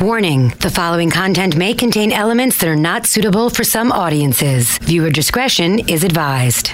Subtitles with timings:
[0.00, 4.78] Warning the following content may contain elements that are not suitable for some audiences.
[4.78, 6.70] Viewer discretion is advised.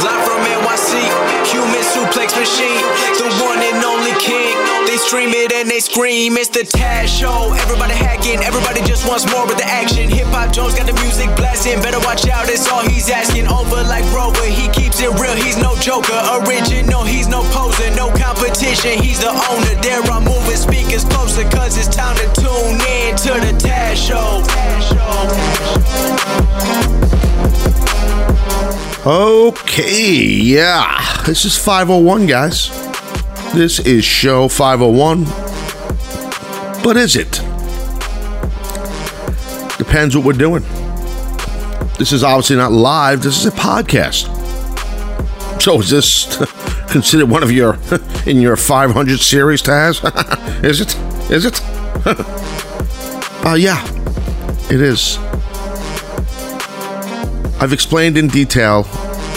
[0.00, 0.92] Live from NYC,
[1.52, 2.73] human suplex machine,
[5.04, 7.52] stream it and they scream, it's the Taz Show.
[7.60, 10.08] Everybody hacking, everybody just wants more with the action.
[10.08, 13.46] Hip Hop Jones got the music blasting, better watch out, that's all he's asking.
[13.46, 16.16] Over like Rover, he keeps it real, he's no joker.
[16.40, 19.74] Original, he's no poser, no competition, he's the owner.
[19.84, 24.40] There I'm moving speakers closer, cause it's time to tune in to the Taz Show.
[29.04, 31.22] Okay, yeah.
[31.26, 32.93] This is 501, guys.
[33.54, 35.26] This is show 501.
[36.82, 37.40] But is it?
[39.78, 40.64] Depends what we're doing.
[41.96, 44.26] This is obviously not live, this is a podcast.
[45.62, 46.36] So is this
[46.90, 47.78] considered one of your
[48.26, 50.02] in your 500 series, Taz?
[50.64, 50.96] is it?
[51.30, 51.60] Is it?
[53.46, 53.84] uh, yeah,
[54.68, 55.16] it is.
[57.62, 58.82] I've explained in detail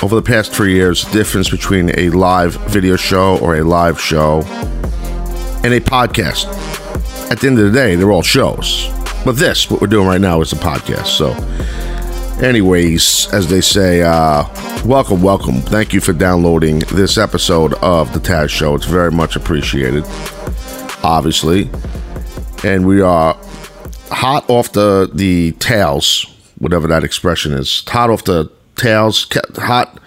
[0.04, 4.00] over the past three years the difference between a live video show or a live
[4.00, 4.42] show
[5.64, 6.46] and a podcast.
[7.32, 8.90] At the end of the day, they're all shows.
[9.26, 11.08] But this, what we're doing right now, is a podcast.
[11.08, 11.32] So,
[12.46, 14.46] anyways, as they say, uh,
[14.86, 15.56] welcome, welcome.
[15.56, 18.76] Thank you for downloading this episode of The Taz Show.
[18.76, 20.06] It's very much appreciated,
[21.04, 21.70] obviously.
[22.64, 23.36] And we are
[24.10, 26.26] hot off the, the tails
[26.60, 27.84] whatever that expression is.
[27.88, 30.00] Hot off the tails, hot,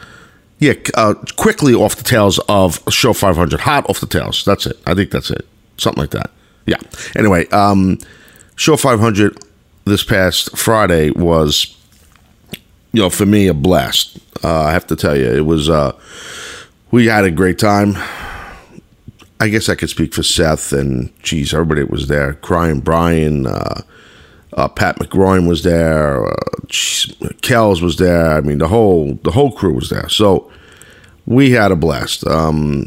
[0.58, 3.60] yeah, uh, quickly off the tails of show 500.
[3.60, 4.44] Hot off the tails.
[4.44, 4.78] That's it.
[4.86, 5.46] I think that's it.
[5.76, 6.30] Something like that.
[6.66, 6.76] Yeah.
[7.16, 7.98] Anyway, um,
[8.56, 9.38] show 500
[9.86, 11.76] this past Friday was,
[12.92, 14.18] you know, for me a blast.
[14.44, 15.68] Uh, I have to tell you, it was.
[15.68, 15.98] Uh,
[16.90, 17.94] we had a great time.
[19.38, 22.34] I guess I could speak for Seth and geez, everybody was there.
[22.34, 23.82] Crying Brian, uh,
[24.54, 26.26] uh, Pat McGroin was there.
[26.26, 26.34] Uh,
[27.42, 28.32] Kells was there.
[28.32, 30.08] I mean, the whole the whole crew was there.
[30.08, 30.50] So
[31.26, 32.26] we had a blast.
[32.26, 32.86] Um,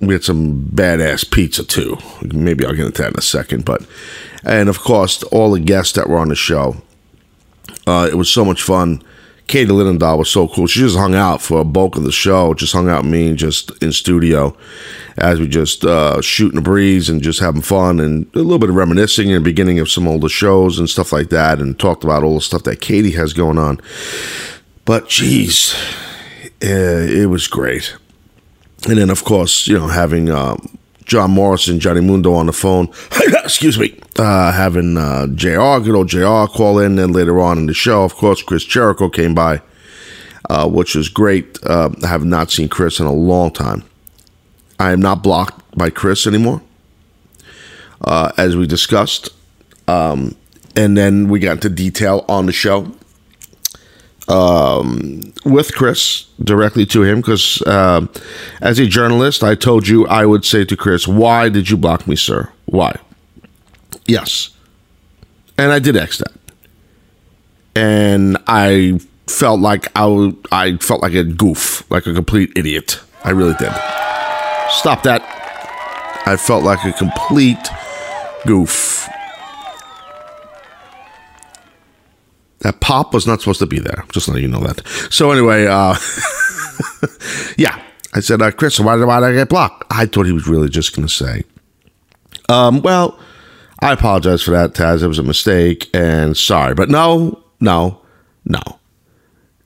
[0.00, 1.96] we had some badass pizza too.
[2.22, 3.64] Maybe I'll get into that in a second.
[3.64, 3.86] But
[4.44, 6.76] and of course, all the guests that were on the show.
[7.86, 9.02] Uh, it was so much fun.
[9.46, 10.66] Katie Linendoll was so cool.
[10.66, 12.52] She just hung out for a bulk of the show.
[12.52, 14.56] Just hung out with me just in studio
[15.18, 18.70] as we just uh, shooting a breeze and just having fun and a little bit
[18.70, 22.02] of reminiscing in the beginning of some older shows and stuff like that and talked
[22.02, 23.80] about all the stuff that Katie has going on.
[24.84, 25.74] But geez,
[26.60, 27.96] eh, it was great.
[28.88, 30.76] And then, of course, you know, having um,
[31.06, 32.88] John Morrison, Johnny Mundo on the phone.
[33.44, 33.98] Excuse me.
[34.18, 36.96] Uh, having uh, JR, good old JR call in.
[36.96, 39.62] Then later on in the show, of course, Chris Jericho came by,
[40.50, 41.58] uh, which was great.
[41.64, 43.84] Uh, I have not seen Chris in a long time.
[44.78, 46.60] I am not blocked by Chris anymore,
[48.02, 49.30] uh, as we discussed.
[49.88, 50.34] Um,
[50.74, 52.92] and then we got into detail on the show
[54.28, 58.06] um, with Chris directly to him because uh,
[58.60, 62.06] as a journalist, I told you I would say to Chris, "Why did you block
[62.06, 62.50] me, sir?
[62.66, 62.96] Why?"
[64.06, 64.50] Yes,
[65.58, 66.32] and I did ask that,
[67.74, 73.00] and I felt like I, w- I felt like a goof, like a complete idiot.
[73.24, 73.72] I really did.
[74.70, 75.22] Stop that.
[76.26, 77.68] I felt like a complete
[78.46, 79.08] goof.
[82.66, 84.04] That pop was not supposed to be there.
[84.10, 84.84] Just letting you know that.
[85.08, 85.94] So anyway, uh,
[87.56, 87.80] yeah,
[88.12, 89.84] I said, uh, Chris, why did, why did I get blocked?
[89.88, 91.44] I thought he was really just going to say,
[92.48, 93.20] um, well,
[93.78, 95.04] I apologize for that, Taz.
[95.04, 98.00] It was a mistake, and sorry, but no, no,
[98.44, 98.80] no.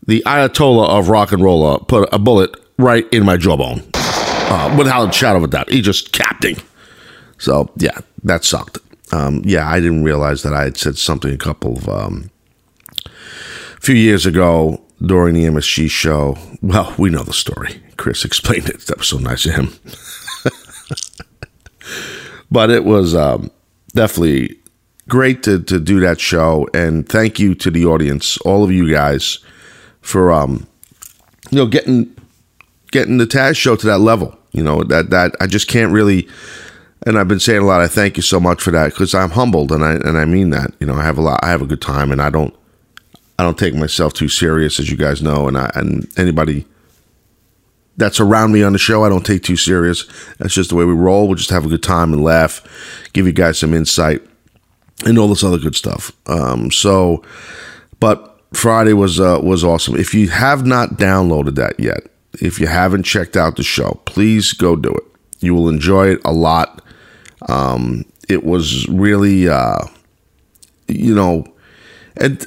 [0.06, 5.08] The Ayatollah of rock and roller put a bullet right in my jawbone, uh, without
[5.08, 5.70] a shadow of a doubt.
[5.70, 6.58] He just capping.
[7.38, 8.76] So yeah, that sucked.
[9.10, 12.30] Um, yeah, I didn't realize that I had said something a couple of um,
[13.80, 16.36] a few years ago during the MSG show.
[16.60, 17.82] Well, we know the story.
[17.96, 18.86] Chris explained it.
[18.86, 19.72] That was so nice of him.
[22.50, 23.50] but it was um,
[23.94, 24.58] definitely
[25.08, 26.68] great to, to do that show.
[26.74, 29.38] And thank you to the audience, all of you guys,
[30.02, 30.66] for um,
[31.50, 32.14] you know getting
[32.92, 34.38] getting the Taz show to that level.
[34.52, 36.28] You know that that I just can't really.
[37.06, 37.80] And I've been saying a lot.
[37.80, 40.50] I thank you so much for that because I'm humbled, and I and I mean
[40.50, 40.74] that.
[40.80, 41.40] You know, I have a lot.
[41.42, 42.54] I have a good time, and I don't.
[43.40, 46.66] I don't take myself too serious, as you guys know, and I and anybody
[47.96, 50.04] that's around me on the show, I don't take too serious.
[50.38, 51.26] That's just the way we roll.
[51.26, 52.62] We'll just have a good time and laugh,
[53.14, 54.20] give you guys some insight,
[55.06, 56.12] and all this other good stuff.
[56.26, 57.24] Um, so,
[57.98, 59.96] but Friday was uh, was awesome.
[59.96, 62.02] If you have not downloaded that yet,
[62.34, 65.04] If you haven't checked out the show, please go do it.
[65.40, 66.82] You will enjoy it a lot.
[67.48, 69.84] Um, it was really, uh,
[70.86, 71.44] you know,
[72.16, 72.46] and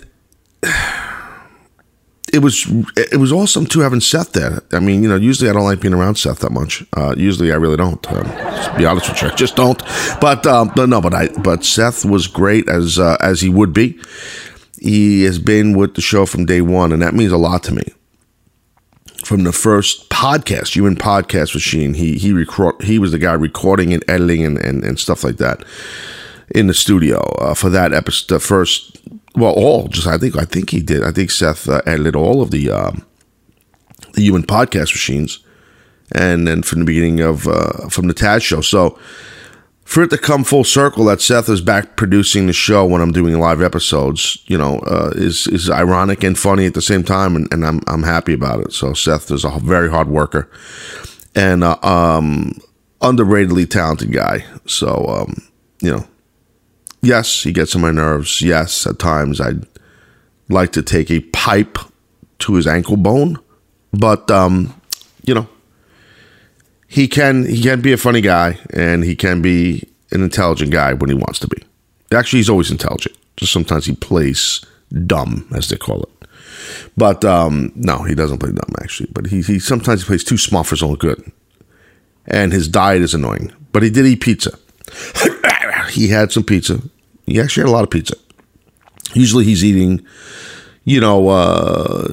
[2.34, 2.66] it was
[2.98, 4.64] it was awesome too having Seth there.
[4.72, 6.84] I mean, you know, usually I don't like being around Seth that much.
[6.98, 8.06] Uh, usually I really don't.
[8.12, 9.82] Um, to be honest with you, I just don't.
[10.20, 13.72] But um, but no, but I but Seth was great as uh, as he would
[13.72, 14.00] be.
[14.82, 17.74] He has been with the show from day one, and that means a lot to
[17.74, 17.84] me.
[19.24, 23.94] From the first podcast, human podcast machine, he he record he was the guy recording
[23.94, 25.64] and editing and, and, and stuff like that
[26.50, 28.36] in the studio uh, for that episode.
[28.36, 28.98] The first
[29.36, 31.04] well, all just I think I think he did.
[31.04, 33.06] I think Seth uh, edited all of the um,
[34.14, 35.40] the human podcast machines,
[36.12, 38.62] and then from the beginning of uh, from the Taz show.
[38.62, 38.98] So
[39.86, 43.12] for it to come full circle that Seth is back producing the show when I'm
[43.12, 47.36] doing live episodes, you know, uh, is is ironic and funny at the same time,
[47.36, 48.74] and, and I'm I'm happy about it.
[48.74, 50.50] So Seth is a very hard worker
[51.36, 52.60] and uh, um,
[53.02, 54.46] underratedly talented guy.
[54.66, 55.36] So um,
[55.82, 56.08] you know
[57.04, 58.42] yes, he gets on my nerves.
[58.42, 59.66] Yes, at times I'd
[60.50, 61.78] like to take a pipe
[62.40, 63.38] to his ankle bone,
[63.92, 64.74] but um,
[65.24, 65.48] you know,
[66.88, 70.94] he can he can be a funny guy and he can be an intelligent guy
[70.94, 71.62] when he wants to be.
[72.12, 73.16] Actually, he's always intelligent.
[73.38, 74.64] Just sometimes he plays
[75.06, 76.10] dumb, as they call it.
[76.96, 79.10] But um, no, he doesn't play dumb actually.
[79.12, 81.32] But he, he sometimes he plays too smart for his own good,
[82.28, 83.52] and his diet is annoying.
[83.72, 84.58] But he did eat pizza.
[85.90, 86.80] he had some pizza.
[87.26, 88.16] He actually had a lot of pizza.
[89.14, 90.06] Usually he's eating,
[90.84, 92.08] you know, uh,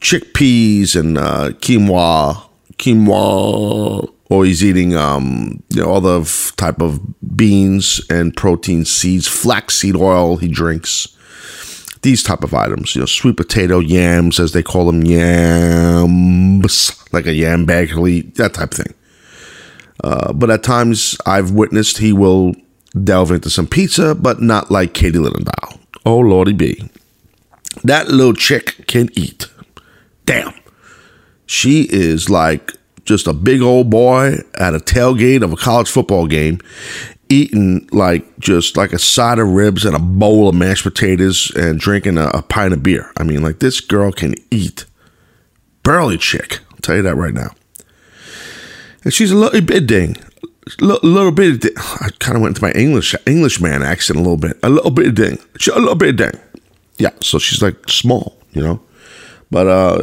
[0.00, 2.42] chickpeas and uh, quinoa,
[2.78, 6.24] quinoa, or he's eating, um, you know, other
[6.56, 7.00] type of
[7.36, 10.38] beans and protein seeds, flaxseed oil.
[10.38, 11.08] He drinks
[12.02, 17.26] these type of items, you know, sweet potato yams, as they call them, yams, like
[17.26, 17.90] a yam bag,
[18.34, 18.94] that type of thing.
[20.02, 22.54] Uh, but at times I've witnessed he will
[22.92, 25.78] delve into some pizza, but not like Katie Linendoll.
[26.04, 26.90] Oh, Lordy B.
[27.84, 29.46] That little chick can eat.
[30.26, 30.54] Damn.
[31.46, 32.72] She is like
[33.04, 36.60] just a big old boy at a tailgate of a college football game,
[37.28, 41.80] eating like just like a side of ribs and a bowl of mashed potatoes and
[41.80, 43.10] drinking a, a pint of beer.
[43.16, 44.84] I mean, like this girl can eat.
[45.82, 46.60] Burly chick.
[46.70, 47.50] I'll tell you that right now.
[49.04, 50.16] And she's a little bit ding
[50.80, 51.64] a little bit.
[51.64, 51.70] Of,
[52.00, 54.58] I kind of went into my English Englishman accent a little bit.
[54.62, 55.38] A little bit of ding.
[55.74, 56.40] A little bit of ding.
[56.98, 57.10] Yeah.
[57.20, 58.80] So she's like small, you know.
[59.50, 59.98] But uh,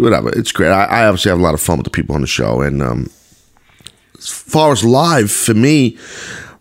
[0.00, 0.30] whatever.
[0.30, 0.70] It's great.
[0.70, 2.82] I, I, obviously have a lot of fun with the people on the show, and
[2.82, 3.10] um,
[4.16, 5.98] as far as live for me,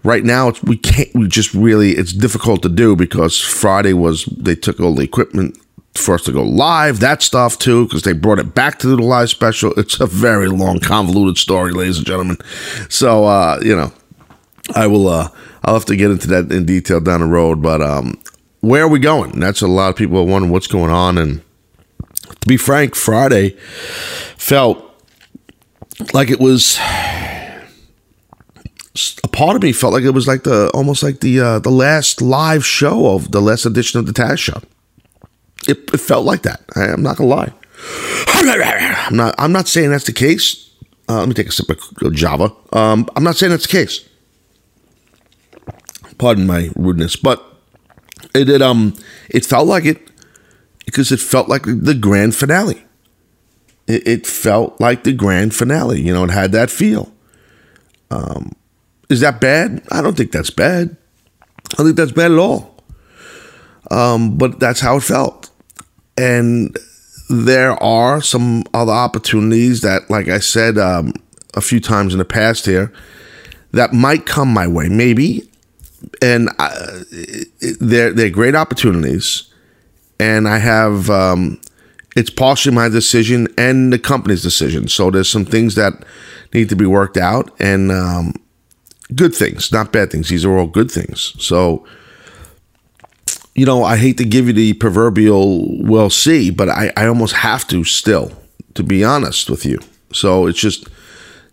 [0.04, 1.14] right now we can't.
[1.14, 5.58] We just really it's difficult to do because Friday was they took all the equipment
[5.98, 8.98] for us to go live, that stuff too, because they brought it back to the
[8.98, 9.74] live special.
[9.78, 12.38] It's a very long, convoluted story, ladies and gentlemen.
[12.90, 13.92] So, uh, you know,
[14.76, 15.30] I will, uh,
[15.64, 17.62] I'll have to get into that in detail down the road.
[17.62, 18.20] But um,
[18.62, 19.40] where are we going?
[19.40, 21.18] That's a lot of people are wondering what's going on.
[21.18, 21.42] And
[22.30, 23.52] to be frank, Friday
[24.38, 24.82] felt
[26.14, 26.78] like it was
[29.24, 31.70] a part of me felt like it was like the almost like the uh, the
[31.70, 34.64] last live show of the last edition of the Taz.
[35.68, 36.64] It, it felt like that.
[36.76, 37.54] I, am not gonna lie.
[38.28, 39.36] I'm not.
[39.38, 40.72] I'm not saying that's the case.
[41.08, 42.52] Uh, let me take a sip of Java.
[42.74, 44.08] Um, I'm not saying that's the case.
[46.18, 47.44] Pardon my rudeness, but
[48.34, 48.96] it, it um
[49.30, 50.10] it felt like it
[50.86, 52.84] because it felt like the grand finale.
[53.88, 56.02] It, it felt like the grand finale.
[56.02, 57.12] You know, it had that feel.
[58.10, 58.54] Um,
[59.10, 59.84] is that bad?
[59.92, 60.96] I don't think that's bad.
[61.74, 62.76] I think that's bad at all.
[63.92, 65.50] Um, but that's how it felt.
[66.18, 66.78] And
[67.30, 71.14] there are some other opportunities that, like I said um,
[71.54, 72.92] a few times in the past here,
[73.72, 75.50] that might come my way, maybe.
[76.22, 76.72] And I,
[77.80, 79.52] they're they're great opportunities,
[80.20, 81.60] and I have um,
[82.16, 84.88] it's partially my decision and the company's decision.
[84.88, 85.94] So there's some things that
[86.54, 88.34] need to be worked out, and um,
[89.16, 90.30] good things, not bad things.
[90.30, 91.36] These are all good things.
[91.40, 91.86] So
[93.56, 97.36] you know, I hate to give you the proverbial we'll see, but I, I almost
[97.36, 98.32] have to still,
[98.74, 99.80] to be honest with you.
[100.12, 100.88] So it's just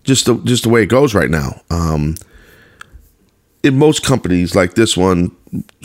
[0.05, 1.61] just the, just the way it goes right now.
[1.71, 2.17] Um,
[3.63, 5.31] in most companies like this one,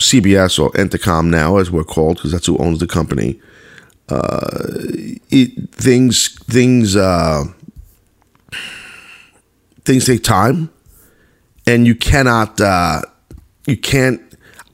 [0.00, 3.40] CBS or Entercom now, as we're called, because that's who owns the company.
[4.08, 4.40] Uh,
[5.30, 7.44] it, things things uh,
[9.84, 10.70] things take time,
[11.64, 13.02] and you cannot uh,
[13.66, 14.20] you can't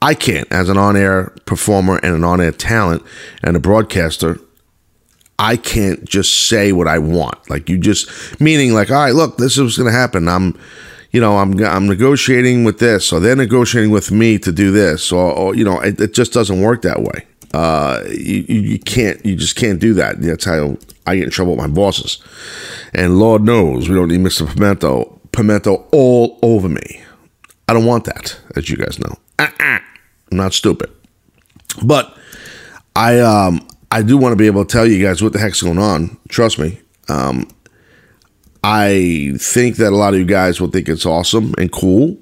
[0.05, 3.01] I can't, as an on air performer and an on air talent
[3.41, 4.39] and a broadcaster,
[5.39, 7.49] I can't just say what I want.
[7.49, 10.27] Like you just meaning like, all right, look, this is what's going to happen.
[10.27, 10.59] I'm,
[11.11, 15.11] you know, I'm I'm negotiating with this, or they're negotiating with me to do this,
[15.11, 17.25] or, or you know, it, it, just doesn't work that way.
[17.55, 20.21] Uh, you, you can't, you just can't do that.
[20.21, 22.21] That's how I get in trouble with my bosses.
[22.93, 24.45] And Lord knows we don't need Mr.
[24.45, 27.01] Pimento, Pimento all over me.
[27.67, 29.15] I don't want that, as you guys know.
[29.39, 29.79] Uh-uh.
[30.31, 30.91] I'm not stupid,
[31.83, 32.17] but
[32.95, 35.61] I um I do want to be able to tell you guys what the heck's
[35.61, 36.17] going on.
[36.27, 36.81] Trust me.
[37.07, 37.47] Um,
[38.63, 42.17] I think that a lot of you guys will think it's awesome and cool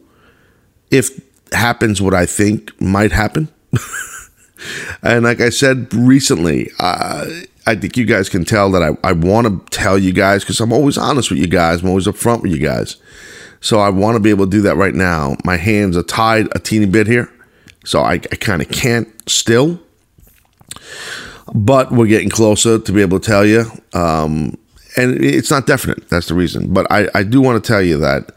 [0.91, 1.21] if
[1.53, 3.47] happens what I think might happen.
[5.03, 7.25] and like I said recently, uh,
[7.65, 10.59] I think you guys can tell that I, I want to tell you guys because
[10.59, 11.81] I'm always honest with you guys.
[11.81, 12.97] I'm always upfront with you guys.
[13.61, 15.37] So I want to be able to do that right now.
[15.45, 17.32] My hands are tied a teeny bit here.
[17.83, 19.79] So I, I kind of can't still.
[21.53, 23.65] But we're getting closer to be able to tell you.
[23.93, 24.57] Um,
[24.95, 26.09] and it's not definite.
[26.09, 26.73] That's the reason.
[26.73, 28.31] But I, I do want to tell you that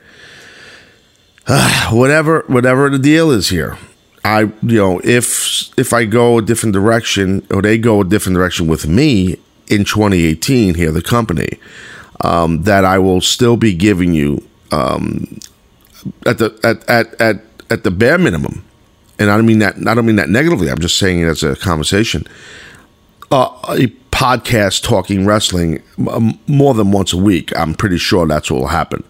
[1.47, 3.79] uh, whatever whatever the deal is here,
[4.25, 8.37] I you know if if I go a different direction or they go a different
[8.37, 9.37] direction with me
[9.69, 11.59] in 2018 here, the company,
[12.23, 15.39] um, that I will still be giving you um,
[16.27, 18.65] at the at, at at at the bare minimum,
[19.19, 20.71] and I don't mean that I don't mean that negatively.
[20.71, 22.27] I'm just saying it as a conversation.
[23.31, 27.57] Uh, a podcast talking wrestling um, more than once a week.
[27.57, 29.05] I'm pretty sure that's what will happen.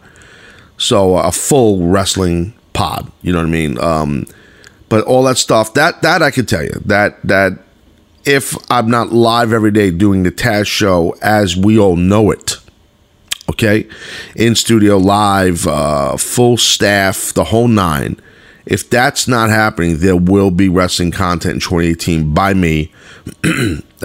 [0.78, 3.78] So a full wrestling pod, you know what I mean?
[3.78, 4.26] Um,
[4.88, 7.52] but all that stuff that that I can tell you that that
[8.24, 12.58] if I'm not live every day doing the Taz show as we all know it,
[13.48, 13.88] okay,
[14.34, 18.20] in studio live, uh, full staff, the whole nine.
[18.66, 22.92] If that's not happening, there will be wrestling content in 2018 by me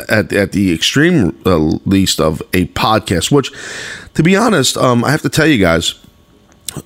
[0.07, 3.31] at, at the extreme uh, least of a podcast.
[3.31, 3.51] Which,
[4.13, 5.95] to be honest, um, I have to tell you guys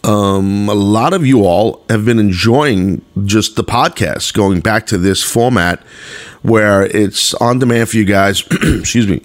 [0.03, 4.97] um, a lot of you all have been enjoying just the podcast, going back to
[4.97, 5.81] this format
[6.41, 8.43] where it's on demand for you guys.
[8.51, 9.21] excuse me.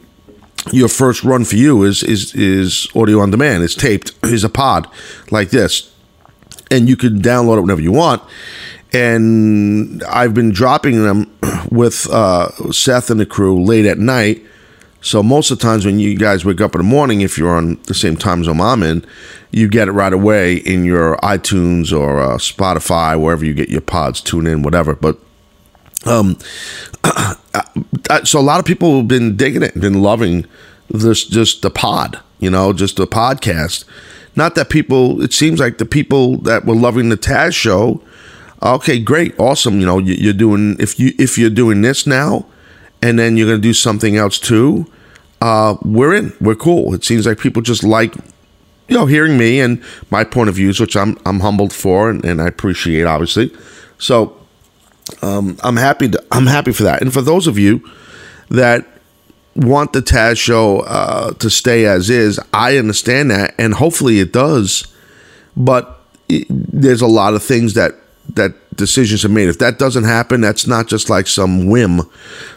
[0.73, 3.65] Your first run for you is is is audio on demand.
[3.65, 4.13] It's taped.
[4.25, 4.87] Is a pod
[5.31, 5.90] like this,
[6.71, 8.23] and you can download it whenever you want.
[8.93, 11.33] And I've been dropping them
[11.71, 14.45] with uh, Seth and the crew late at night
[15.03, 17.57] so most of the times when you guys wake up in the morning, if you're
[17.57, 19.05] on the same time zone I'm in,
[19.51, 23.81] you get it right away in your iTunes or uh, Spotify, wherever you get your
[23.81, 24.95] pods, tune in, whatever.
[24.95, 25.19] But
[26.05, 26.39] um,
[28.25, 30.45] so a lot of people have been digging it, been loving
[30.89, 33.85] this, just the pod, you know, just the podcast.
[34.37, 38.03] Not that people, it seems like the people that were loving the Taz show.
[38.63, 39.81] Okay, great, awesome.
[39.81, 42.47] You know, you're doing if you if you're doing this now
[43.03, 44.87] and then you're to do something else too,
[45.41, 46.33] uh, we're in.
[46.41, 46.93] We're cool.
[46.93, 48.15] It seems like people just like,
[48.89, 52.23] you know, hearing me and my point of views, which I'm I'm humbled for and,
[52.25, 53.51] and I appreciate, obviously.
[53.99, 54.37] So
[55.23, 56.11] um, I'm happy.
[56.11, 57.01] To, I'm happy for that.
[57.01, 57.83] And for those of you
[58.51, 58.87] that
[59.61, 64.33] want the Taz show uh, to stay as is, I understand that, and hopefully it
[64.33, 64.93] does.
[65.57, 67.95] But it, there's a lot of things that
[68.35, 69.49] that decisions are made.
[69.49, 72.03] If that doesn't happen, that's not just like some whim.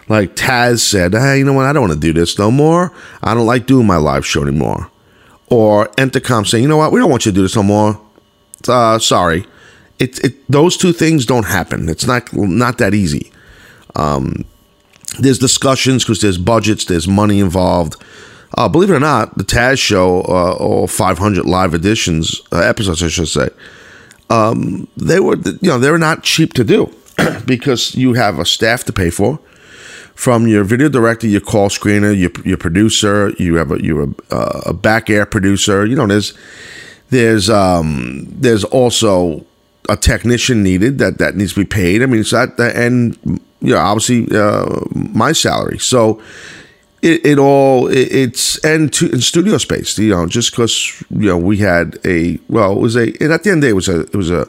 [0.08, 1.66] Like Taz said, hey, you know what?
[1.66, 2.92] I don't want to do this no more.
[3.22, 4.90] I don't like doing my live show anymore.
[5.48, 6.92] Or Entercom saying, you know what?
[6.92, 8.00] We don't want you to do this no more.
[8.68, 9.46] Uh, sorry.
[10.00, 11.90] It, it, those two things don't happen.
[11.90, 13.32] It's not not that easy.
[13.96, 14.46] Um,
[15.20, 17.96] there's discussions because there's budgets, there's money involved.
[18.56, 23.02] Uh, believe it or not, the Taz show, uh, all 500 live editions, uh, episodes,
[23.02, 23.50] I should say,
[24.30, 26.94] um, they were you know they're not cheap to do
[27.46, 29.40] because you have a staff to pay for
[30.16, 34.38] from your video director, your call screener, your your producer, you have a you're a,
[34.68, 35.86] a back air producer.
[35.86, 36.34] You know, there's
[37.10, 39.46] there's um there's also
[39.90, 42.02] a technician needed that that needs to be paid.
[42.02, 43.18] I mean, it's that and
[43.62, 45.80] you know obviously uh, my salary.
[45.80, 46.22] So
[47.04, 51.28] it, it all it, it's and to in studio space you know just because you
[51.28, 53.70] know we had a well it was a and at the end of the day
[53.70, 54.48] it was a it was a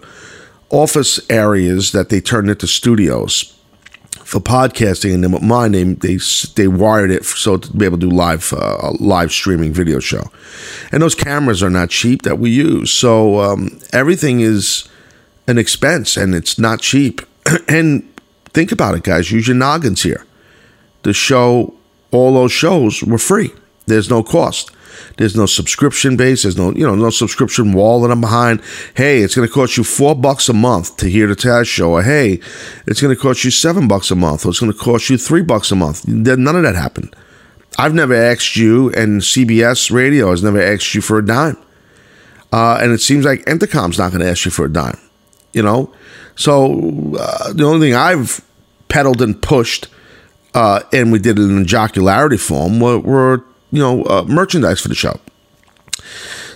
[0.70, 3.50] office areas that they turned into studios
[4.24, 6.18] for podcasting and then with mine they they,
[6.54, 10.30] they wired it so to be able to do live uh, live streaming video show
[10.92, 14.88] and those cameras are not cheap that we use so um, everything is
[15.46, 17.20] an expense and it's not cheap
[17.68, 18.08] and
[18.46, 20.24] think about it guys use your noggins here
[21.02, 21.74] the show
[22.14, 23.52] all those shows were free.
[23.86, 24.70] There's no cost.
[25.16, 26.44] There's no subscription base.
[26.44, 28.62] There's no, you know, no subscription wall that I'm behind.
[28.94, 31.90] Hey, it's going to cost you four bucks a month to hear the Taz show.
[31.90, 32.40] Or hey,
[32.86, 34.46] it's going to cost you seven bucks a month.
[34.46, 36.06] Or it's going to cost you three bucks a month.
[36.06, 37.14] None of that happened.
[37.76, 41.56] I've never asked you, and CBS Radio has never asked you for a dime.
[42.52, 44.96] Uh, and it seems like Entercom's not going to ask you for a dime,
[45.54, 45.92] you know?
[46.36, 48.44] So uh, the only thing I've
[48.88, 49.88] peddled and pushed,
[50.54, 54.88] uh, and we did it in jocularity form, were, were you know, uh, merchandise for
[54.88, 55.18] the show.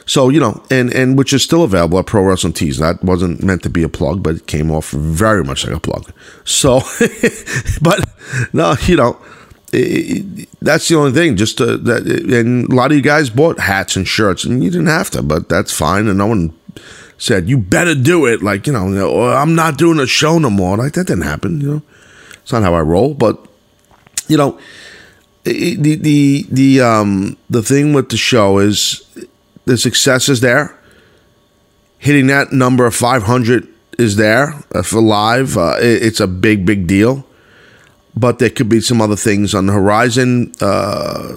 [0.08, 2.78] So you know, and and which is still available at Pro Wrestling Tees.
[2.78, 5.80] That wasn't meant to be a plug, but it came off very much like a
[5.80, 6.10] plug.
[6.44, 6.80] So,
[7.82, 8.08] but
[8.54, 9.20] no, you know,
[9.70, 11.36] it, that's the only thing.
[11.36, 14.70] Just to, that, and a lot of you guys bought hats and shirts, and you
[14.70, 16.08] didn't have to, but that's fine.
[16.08, 16.58] And no one
[17.18, 18.42] said you better do it.
[18.42, 20.76] Like you know, I'm not doing a show no more.
[20.76, 21.60] Like that didn't happen.
[21.60, 21.82] You know,
[22.42, 23.14] it's not how I roll.
[23.14, 23.44] But
[24.28, 24.58] you know,
[25.44, 29.04] the the the um the thing with the show is
[29.64, 30.74] the success is there.
[31.98, 33.66] Hitting that number of 500
[33.98, 35.56] is there uh, for live.
[35.56, 37.26] Uh, it, it's a big, big deal.
[38.16, 41.34] But there could be some other things on the horizon uh,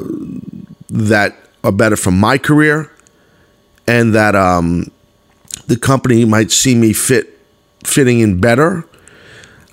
[0.90, 2.92] that are better for my career,
[3.88, 4.92] and that um,
[5.72, 7.40] the company might see me fit
[7.86, 8.84] fitting in better.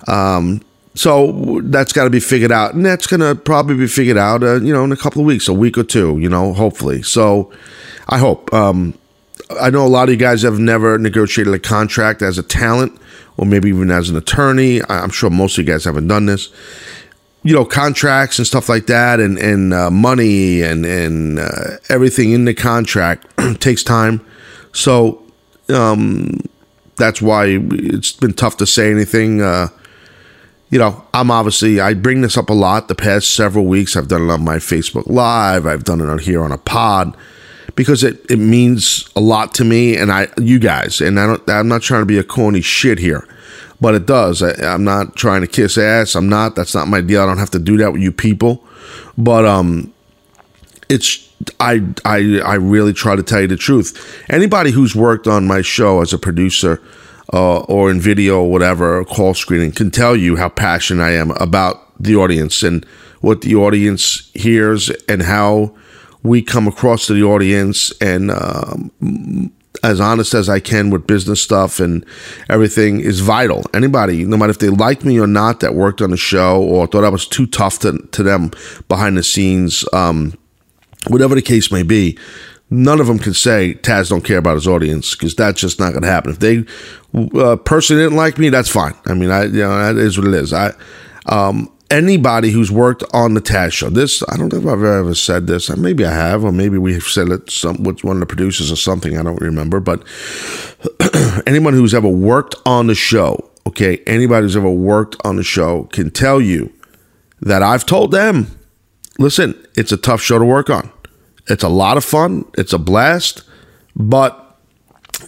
[0.07, 0.61] Um,
[0.95, 4.61] so that's got to be figured out, and that's to probably be figured out, uh,
[4.61, 7.01] you know, in a couple of weeks, a week or two, you know, hopefully.
[7.01, 7.51] So
[8.07, 8.53] I hope.
[8.53, 8.97] Um,
[9.59, 12.97] I know a lot of you guys have never negotiated a contract as a talent
[13.35, 14.81] or maybe even as an attorney.
[14.87, 16.49] I'm sure most of you guys haven't done this.
[17.43, 22.31] You know, contracts and stuff like that, and and uh, money and and uh, everything
[22.31, 23.27] in the contract
[23.59, 24.25] takes time.
[24.71, 25.23] So
[25.69, 26.39] um,
[26.95, 29.41] that's why it's been tough to say anything.
[29.41, 29.67] Uh,
[30.69, 33.95] you know, I'm obviously I bring this up a lot the past several weeks.
[33.95, 35.65] I've done it on my Facebook Live.
[35.65, 37.17] I've done it on here on a pod
[37.75, 41.49] because it, it means a lot to me and I you guys and I don't
[41.49, 43.25] I'm not trying to be a corny shit here
[43.79, 46.99] but it does I, I'm not trying to kiss ass I'm not that's not my
[46.99, 48.63] deal I don't have to do that with you people
[49.17, 49.93] but um
[50.89, 51.28] it's
[51.59, 55.61] I I I really try to tell you the truth anybody who's worked on my
[55.61, 56.81] show as a producer
[57.31, 61.11] uh, or in video or whatever or call screening can tell you how passionate I
[61.11, 62.85] am about the audience and
[63.21, 65.75] what the audience hears and how
[66.23, 69.51] we come across to the audience and um,
[69.83, 72.05] as honest as I can with business stuff and
[72.49, 73.63] everything is vital.
[73.73, 76.87] Anybody, no matter if they liked me or not, that worked on the show or
[76.87, 78.51] thought I was too tough to, to them
[78.87, 80.37] behind the scenes, um,
[81.07, 82.17] whatever the case may be,
[82.69, 85.91] none of them can say Taz don't care about his audience because that's just not
[85.91, 86.31] going to happen.
[86.31, 86.65] If they
[87.39, 88.93] uh, personally didn't like me, that's fine.
[89.05, 90.53] I mean, I you know that is what it is.
[90.53, 90.73] I
[91.25, 93.89] um, anybody who's worked on the Taz show.
[93.89, 95.69] This I don't know if I've ever said this.
[95.75, 98.75] Maybe I have, or maybe we've said it some with one of the producers or
[98.75, 99.17] something.
[99.17, 99.79] I don't remember.
[99.79, 100.03] But
[101.47, 105.83] anyone who's ever worked on the show, okay, anybody who's ever worked on the show
[105.85, 106.71] can tell you
[107.41, 108.58] that I've told them,
[109.19, 110.91] listen, it's a tough show to work on.
[111.47, 112.45] It's a lot of fun.
[112.57, 113.43] It's a blast,
[113.95, 114.57] but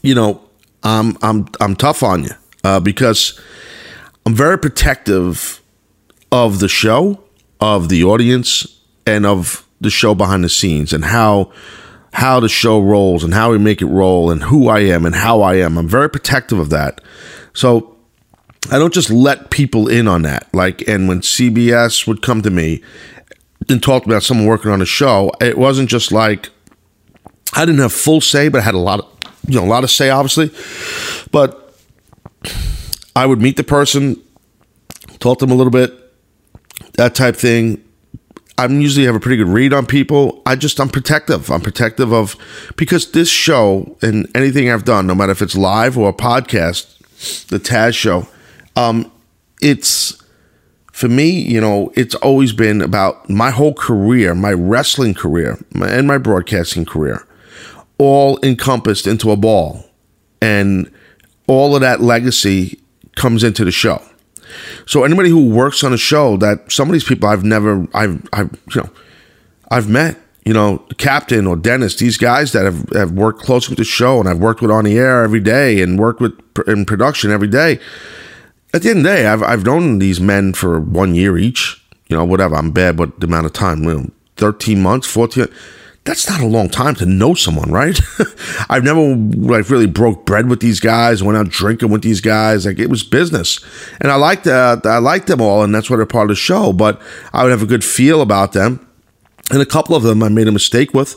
[0.02, 0.42] you know,
[0.84, 2.32] I'm I'm I'm tough on you
[2.64, 3.40] uh, because
[4.26, 5.62] I'm very protective
[6.32, 7.24] of the show,
[7.60, 11.52] of the audience, and of the show behind the scenes and how
[12.14, 15.16] how the show rolls and how we make it roll and who I am and
[15.16, 15.78] how I am.
[15.78, 17.02] I'm very protective of that.
[17.54, 17.98] So
[18.70, 20.54] I don't just let people in on that.
[20.54, 22.84] Like, and when CBS would come to me
[23.72, 26.50] and talk about someone working on a show, it wasn't just like
[27.54, 29.08] I didn't have full say, but I had a lot of
[29.48, 30.52] you know a lot of say, obviously.
[31.32, 31.76] But
[33.16, 34.22] I would meet the person,
[35.20, 35.94] talk to them a little bit,
[36.94, 37.84] that type thing.
[38.58, 40.42] I'm usually have a pretty good read on people.
[40.46, 41.50] I just I'm protective.
[41.50, 42.36] I'm protective of
[42.76, 47.48] because this show and anything I've done, no matter if it's live or a podcast,
[47.48, 48.28] the Taz show,
[48.76, 49.12] um,
[49.62, 50.21] it's
[51.02, 56.06] for me, you know, it's always been about my whole career, my wrestling career, and
[56.06, 57.26] my broadcasting career,
[57.98, 59.84] all encompassed into a ball,
[60.44, 60.92] and
[61.48, 62.80] all of that legacy
[63.16, 64.00] comes into the show.
[64.86, 68.22] So anybody who works on a show that some of these people I've never I've
[68.32, 68.90] I've you know
[69.72, 73.80] I've met you know Captain or Dennis these guys that have, have worked closely with
[73.80, 76.86] the show and I've worked with on the air every day and worked with in
[76.86, 77.80] production every day.
[78.74, 81.78] At the end of the day, I've I've known these men for one year each.
[82.08, 82.56] You know, whatever.
[82.56, 85.48] I'm bad, but the amount of time, you know, thirteen months, fourteen
[86.04, 88.00] that's not a long time to know someone, right?
[88.70, 92.66] I've never like really broke bread with these guys, went out drinking with these guys.
[92.66, 93.60] Like it was business,
[94.00, 96.36] and I liked uh, I liked them all, and that's why they're part of the
[96.36, 96.74] show.
[96.74, 97.02] But
[97.34, 98.86] I would have a good feel about them,
[99.52, 101.16] and a couple of them I made a mistake with.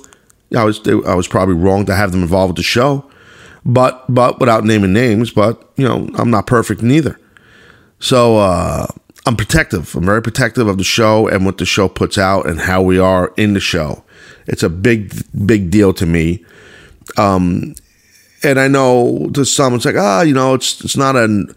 [0.55, 3.11] I was I was probably wrong to have them involved with the show,
[3.65, 5.31] but but without naming names.
[5.31, 7.19] But you know I'm not perfect neither.
[8.05, 8.87] So uh,
[9.25, 9.95] I'm protective.
[9.95, 12.99] I'm very protective of the show and what the show puts out and how we
[12.99, 14.05] are in the show.
[14.47, 15.15] It's a big,
[15.47, 16.45] big deal to me.
[17.17, 17.75] Um,
[18.43, 21.55] and I know to some it's like, ah, you know, it's it's not an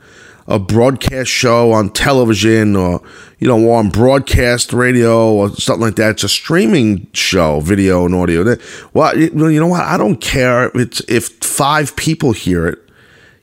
[0.47, 3.01] a broadcast show on television or
[3.39, 6.11] you know on broadcast radio or something like that.
[6.11, 8.55] It's a streaming show, video and audio.
[8.93, 9.83] Well, you know what?
[9.83, 12.79] I don't care if it's if five people hear it,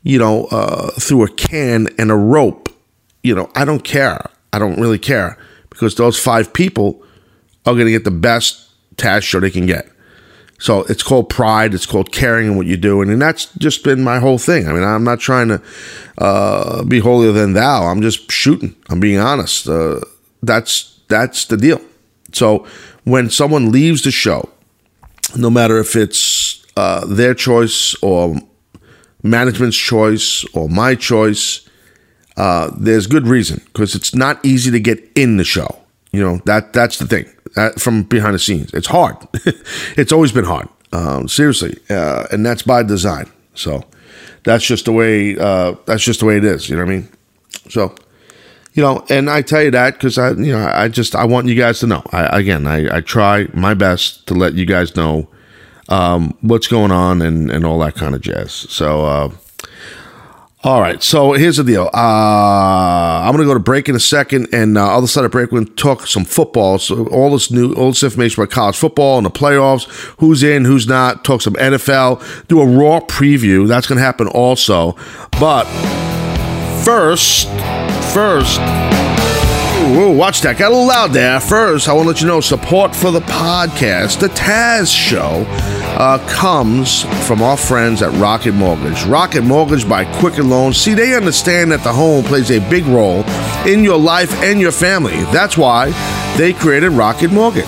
[0.02, 2.63] you know, uh, through a can and a rope.
[3.24, 4.30] You know, I don't care.
[4.52, 5.36] I don't really care
[5.70, 7.02] because those five people
[7.66, 9.90] are going to get the best Taz show they can get.
[10.58, 11.74] So it's called pride.
[11.74, 14.68] It's called caring in what you're doing, and that's just been my whole thing.
[14.68, 15.62] I mean, I'm not trying to
[16.18, 17.86] uh, be holier than thou.
[17.86, 18.76] I'm just shooting.
[18.88, 19.68] I'm being honest.
[19.68, 20.00] Uh,
[20.42, 21.80] that's that's the deal.
[22.32, 22.66] So
[23.04, 24.48] when someone leaves the show,
[25.36, 28.36] no matter if it's uh, their choice or
[29.22, 31.68] management's choice or my choice,
[32.36, 35.78] uh, there's good reason because it's not easy to get in the show.
[36.12, 38.72] You know that that's the thing uh, from behind the scenes.
[38.72, 39.16] It's hard.
[39.96, 40.68] it's always been hard.
[40.92, 43.30] Um, seriously, uh, and that's by design.
[43.54, 43.84] So
[44.44, 45.36] that's just the way.
[45.36, 46.68] Uh, that's just the way it is.
[46.68, 47.08] You know what I mean?
[47.68, 47.94] So
[48.74, 51.46] you know, and I tell you that because I, you know, I just I want
[51.46, 52.02] you guys to know.
[52.10, 55.28] I, again, I, I try my best to let you guys know
[55.88, 58.52] um, what's going on and and all that kind of jazz.
[58.52, 59.30] So uh,
[60.64, 61.90] all right, so here's the deal.
[61.92, 65.30] Uh, I'm going to go to break in a second, and uh, other side of
[65.30, 66.78] break, we're going to talk some football.
[66.78, 69.84] So all this new, all this information about college football and the playoffs,
[70.20, 71.22] who's in, who's not.
[71.22, 72.48] Talk some NFL.
[72.48, 73.68] Do a raw preview.
[73.68, 74.96] That's going to happen also.
[75.38, 75.64] But
[76.82, 77.46] first,
[78.14, 79.13] first.
[79.84, 80.56] Ooh, watch that.
[80.56, 81.38] Got a little loud there.
[81.40, 85.44] First, I want to let you know support for the podcast, The Taz Show,
[85.98, 89.04] uh, comes from our friends at Rocket Mortgage.
[89.04, 90.78] Rocket Mortgage by Quicken Loans.
[90.78, 93.24] See, they understand that the home plays a big role
[93.66, 95.22] in your life and your family.
[95.24, 95.90] That's why
[96.38, 97.64] they created Rocket Mortgage.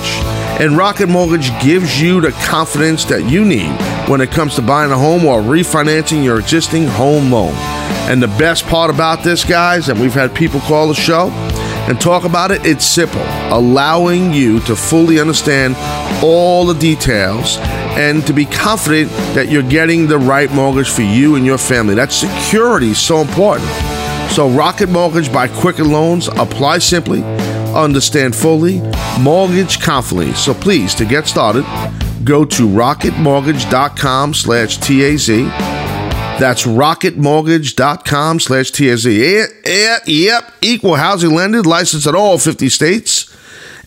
[0.58, 3.70] And Rocket Mortgage gives you the confidence that you need
[4.08, 7.52] when it comes to buying a home or refinancing your existing home loan.
[8.08, 11.28] And the best part about this, guys, and we've had people call the show,
[11.88, 13.22] and talk about it, it's simple.
[13.50, 15.76] Allowing you to fully understand
[16.22, 17.58] all the details
[17.96, 21.94] and to be confident that you're getting the right mortgage for you and your family.
[21.94, 23.68] That security is so important.
[24.30, 28.82] So, Rocket Mortgage by Quicken Loans, apply simply, understand fully,
[29.20, 30.34] mortgage confidently.
[30.34, 31.64] So, please, to get started,
[32.24, 35.75] go to rocketmortgage.com slash TAZ
[36.38, 39.44] that's rocketmortgage.com slash TSE.
[40.06, 43.34] Yep, equal housing lender, licensed at all 50 states.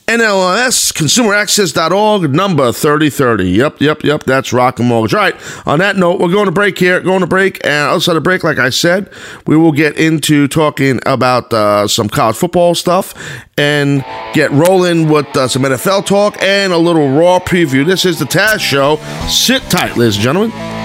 [0.09, 3.43] NMLS, consumeraccess.org, number 3030.
[3.51, 5.13] Yep, yep, yep, that's Rocket Mortgage.
[5.13, 5.35] All right,
[5.67, 8.43] on that note, we're going to break here, going to break, and outside of break,
[8.43, 9.13] like I said,
[9.45, 13.13] we will get into talking about uh, some college football stuff
[13.55, 17.85] and get rolling with uh, some NFL talk and a little Raw preview.
[17.85, 18.95] This is the Taz Show.
[19.27, 20.78] Sit tight, ladies and gentlemen.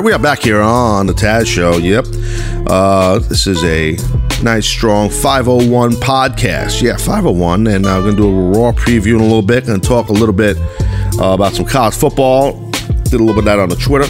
[0.00, 1.76] Right, we are back here on the Taz Show.
[1.76, 2.06] Yep.
[2.66, 3.96] Uh, this is a
[4.42, 6.80] nice, strong 501 podcast.
[6.80, 7.66] Yeah, 501.
[7.66, 9.68] And I'm going to do a raw preview in a little bit.
[9.68, 10.56] and talk a little bit
[11.18, 12.52] uh, about some college football.
[13.04, 14.06] Did a little bit of that on the Twitter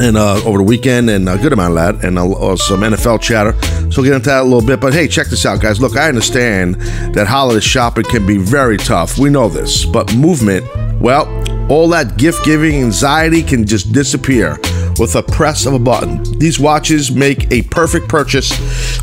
[0.00, 3.20] and uh, over the weekend, and a good amount of that, and uh, some NFL
[3.20, 3.52] chatter.
[3.92, 4.80] So we'll get into that a little bit.
[4.80, 5.80] But hey, check this out, guys.
[5.80, 6.76] Look, I understand
[7.14, 9.18] that holiday shopping can be very tough.
[9.18, 10.64] We know this, but movement,
[11.00, 11.26] well,
[11.70, 14.58] all that gift giving anxiety can just disappear
[14.98, 16.22] with a press of a button.
[16.38, 18.52] These watches make a perfect purchase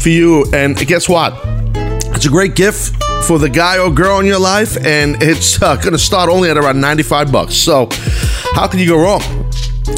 [0.02, 0.46] for you.
[0.54, 1.34] And guess what?
[2.16, 5.76] It's a great gift for the guy or girl in your life, and it's uh,
[5.76, 7.56] going to start only at around 95 bucks.
[7.56, 7.88] So,
[8.54, 9.22] how can you go wrong?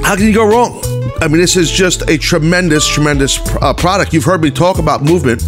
[0.03, 0.81] How can you go wrong?
[1.21, 4.13] I mean, this is just a tremendous, tremendous uh, product.
[4.13, 5.43] You've heard me talk about movement,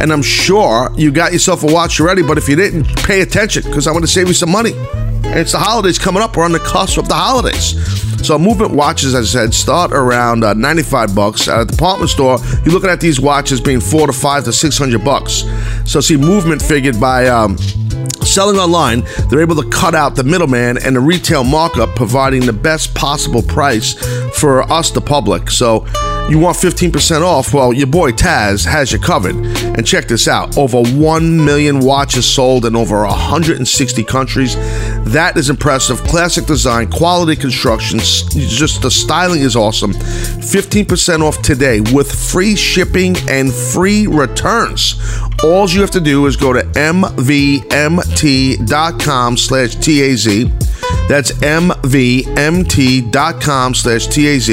[0.00, 2.22] and I'm sure you got yourself a watch already.
[2.22, 4.72] But if you didn't, pay attention because I want to save you some money.
[4.72, 6.36] And it's the holidays coming up.
[6.36, 8.05] We're on the cusp of the holidays.
[8.26, 12.38] So movement watches, as I said, start around uh, 95 bucks at a department store.
[12.64, 15.44] You're looking at these watches being four to five to 600 bucks.
[15.84, 17.28] So see, movement figured by.
[17.28, 17.56] Um,
[18.22, 22.52] selling online, they're able to cut out the middleman and the retail markup, providing the
[22.52, 23.94] best possible price
[24.36, 25.48] for us, the public.
[25.48, 25.86] So
[26.28, 27.54] You want 15% off?
[27.54, 29.36] Well, your boy Taz has you covered.
[29.36, 34.56] And check this out over 1 million watches sold in over 160 countries.
[35.06, 36.02] That is impressive.
[36.02, 39.92] Classic design, quality construction, just the styling is awesome.
[39.92, 45.00] 15% off today with free shipping and free returns.
[45.44, 46.96] All you have to do is go to mvmt.com
[49.36, 50.26] slash TAZ.
[51.08, 51.74] That's mvmt.com
[53.74, 54.46] slash TAZ.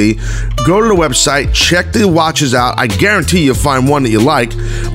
[0.65, 2.79] Go to the website, check the watches out.
[2.79, 4.53] I guarantee you'll find one that you like.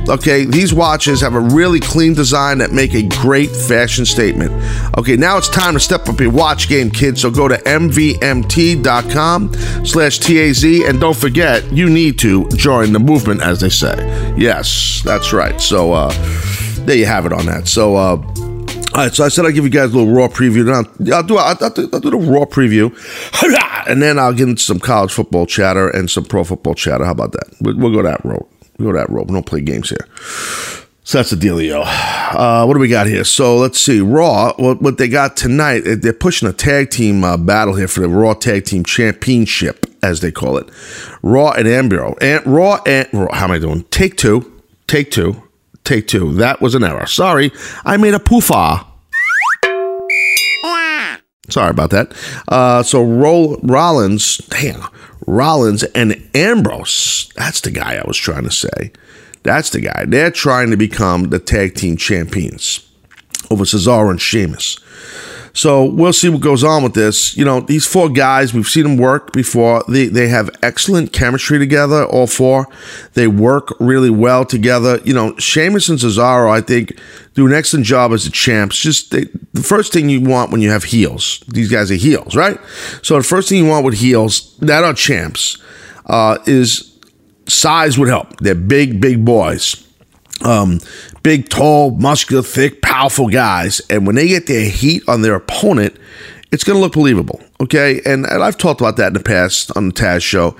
[0.08, 4.50] Okay, these watches have a really clean design that make a great fashion statement.
[4.96, 7.20] Okay, now it's time to step up your watch game, kids.
[7.20, 9.52] So go to mvmt.com
[9.84, 14.34] slash TAZ and don't forget, you need to join the movement, as they say.
[14.36, 15.60] Yes, that's right.
[15.60, 16.12] So uh,
[16.84, 17.68] there you have it on that.
[17.68, 18.16] So uh,
[18.94, 20.64] all right, so I said I'd give you guys a little raw preview.
[20.64, 22.90] Now I'll do I'll, I'll, do, I'll do the raw preview,
[23.88, 27.04] and then I'll get into some college football chatter and some pro football chatter.
[27.04, 27.54] How about that?
[27.60, 28.46] We'll, we'll go that road.
[28.78, 29.28] We'll go that road.
[29.28, 30.06] We don't play games here.
[31.08, 31.84] So that's the dealio.
[31.86, 33.24] Uh, what do we got here?
[33.24, 34.00] So let's see.
[34.00, 38.00] Raw, what, what they got tonight, they're pushing a tag team uh, battle here for
[38.00, 40.68] the Raw Tag Team Championship, as they call it.
[41.22, 42.14] Raw and Ambro.
[42.20, 43.84] And Raw and Raw, how am I doing?
[43.84, 44.60] Take two.
[44.86, 45.47] Take two.
[45.88, 46.34] Take two.
[46.34, 47.06] That was an error.
[47.06, 47.50] Sorry.
[47.82, 48.84] I made a poofa.
[51.48, 52.12] Sorry about that.
[52.46, 54.86] Uh, so Roll, Rollins, damn,
[55.26, 57.32] Rollins and Ambrose.
[57.36, 58.92] That's the guy I was trying to say.
[59.44, 60.04] That's the guy.
[60.06, 62.86] They're trying to become the tag team champions
[63.50, 64.78] over Cesaro and Sheamus.
[65.58, 67.36] So we'll see what goes on with this.
[67.36, 69.82] You know, these four guys, we've seen them work before.
[69.88, 72.68] They, they have excellent chemistry together, all four.
[73.14, 75.00] They work really well together.
[75.04, 76.96] You know, Sheamus and Cesaro, I think,
[77.34, 78.78] do an excellent job as the champs.
[78.78, 82.36] Just they, the first thing you want when you have heels, these guys are heels,
[82.36, 82.60] right?
[83.02, 85.60] So the first thing you want with heels that are champs
[86.06, 86.96] uh, is
[87.48, 88.36] size would help.
[88.36, 89.88] They're big, big boys
[90.44, 90.80] um,
[91.22, 93.80] big, tall, muscular, thick, powerful guys.
[93.90, 95.96] And when they get their heat on their opponent,
[96.50, 97.40] it's going to look believable.
[97.60, 98.00] Okay.
[98.06, 100.56] And, and, I've talked about that in the past on the Taz show.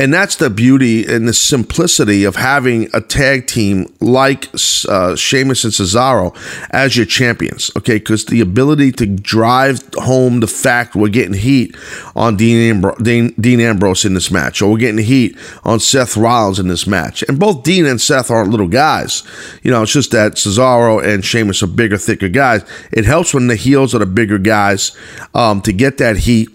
[0.00, 4.48] And that's the beauty and the simplicity of having a tag team like
[4.88, 6.34] uh, Sheamus and Cesaro
[6.70, 7.70] as your champions.
[7.76, 7.98] Okay.
[7.98, 11.76] Because the ability to drive home the fact we're getting heat
[12.16, 16.58] on Dean, Dean, Dean Ambrose in this match, or we're getting heat on Seth Rollins
[16.58, 17.22] in this match.
[17.28, 19.22] And both Dean and Seth aren't little guys.
[19.62, 22.64] You know, it's just that Cesaro and Sheamus are bigger, thicker guys.
[22.90, 24.96] It helps when the heels are the bigger guys
[25.34, 26.48] um, to get that heat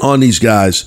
[0.00, 0.84] on these guys.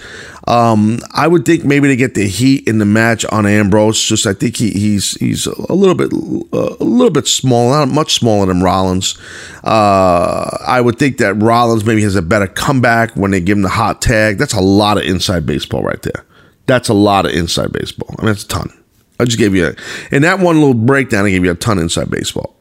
[0.47, 4.01] Um, I would think maybe to get the heat in the match on Ambrose.
[4.01, 7.93] Just I think he, he's he's a little bit uh, a little bit smaller, not
[7.93, 9.17] much smaller than Rollins.
[9.63, 13.61] Uh, I would think that Rollins maybe has a better comeback when they give him
[13.61, 14.37] the hot tag.
[14.37, 16.25] That's a lot of inside baseball right there.
[16.65, 18.15] That's a lot of inside baseball.
[18.17, 18.71] I mean, that's a ton.
[19.19, 19.75] I just gave you a,
[20.15, 21.25] in that one little breakdown.
[21.25, 22.55] I gave you a ton of inside baseball,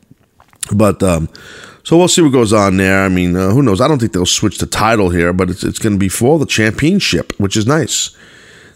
[0.74, 1.02] but.
[1.02, 1.28] Um,
[1.88, 3.02] so we'll see what goes on there.
[3.02, 3.80] I mean, uh, who knows?
[3.80, 6.38] I don't think they'll switch the title here, but it's, it's going to be for
[6.38, 8.14] the championship, which is nice.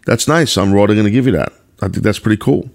[0.07, 0.57] That's nice.
[0.57, 0.87] I'm Raw.
[0.87, 1.53] going to give you that.
[1.83, 2.71] I think that's pretty cool.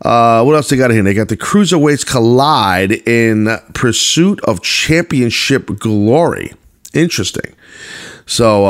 [0.00, 1.02] Uh, what else they got here?
[1.02, 6.52] They got the cruiserweights collide in pursuit of championship glory.
[6.94, 7.52] Interesting.
[8.24, 8.66] So,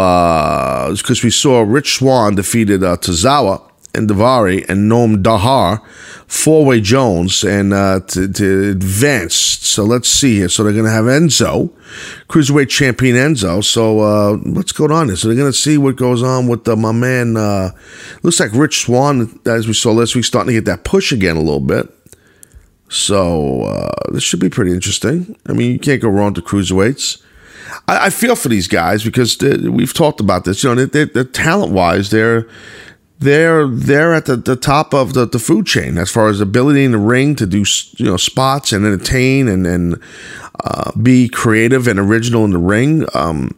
[0.92, 5.83] because uh, we saw Rich Swann defeated uh, Tozawa and Daivari and Noam Dar,
[6.26, 9.35] four way Jones, and uh, to, to advance.
[9.35, 10.48] So let's see here.
[10.48, 11.70] So they're going to have Enzo,
[12.28, 13.62] cruiserweight champion Enzo.
[13.62, 15.16] So uh, what's going on here?
[15.16, 17.37] So they're going to see what goes on with uh, my man.
[17.37, 17.70] Uh,
[18.22, 21.37] looks like Rich Swann, as we saw last week, starting to get that push again
[21.37, 21.88] a little bit.
[22.88, 25.37] So uh, this should be pretty interesting.
[25.46, 27.22] I mean, you can't go wrong to cruiserweights.
[27.88, 30.62] I, feel for these guys because we've talked about this.
[30.62, 32.46] You know, they're, they're talent wise, they're
[33.22, 36.85] they're they're at the, the top of the, the food chain as far as ability
[36.85, 37.64] in the ring to do
[37.96, 40.00] you know spots and entertain and and
[40.64, 43.06] uh, be creative and original in the ring.
[43.14, 43.56] Um,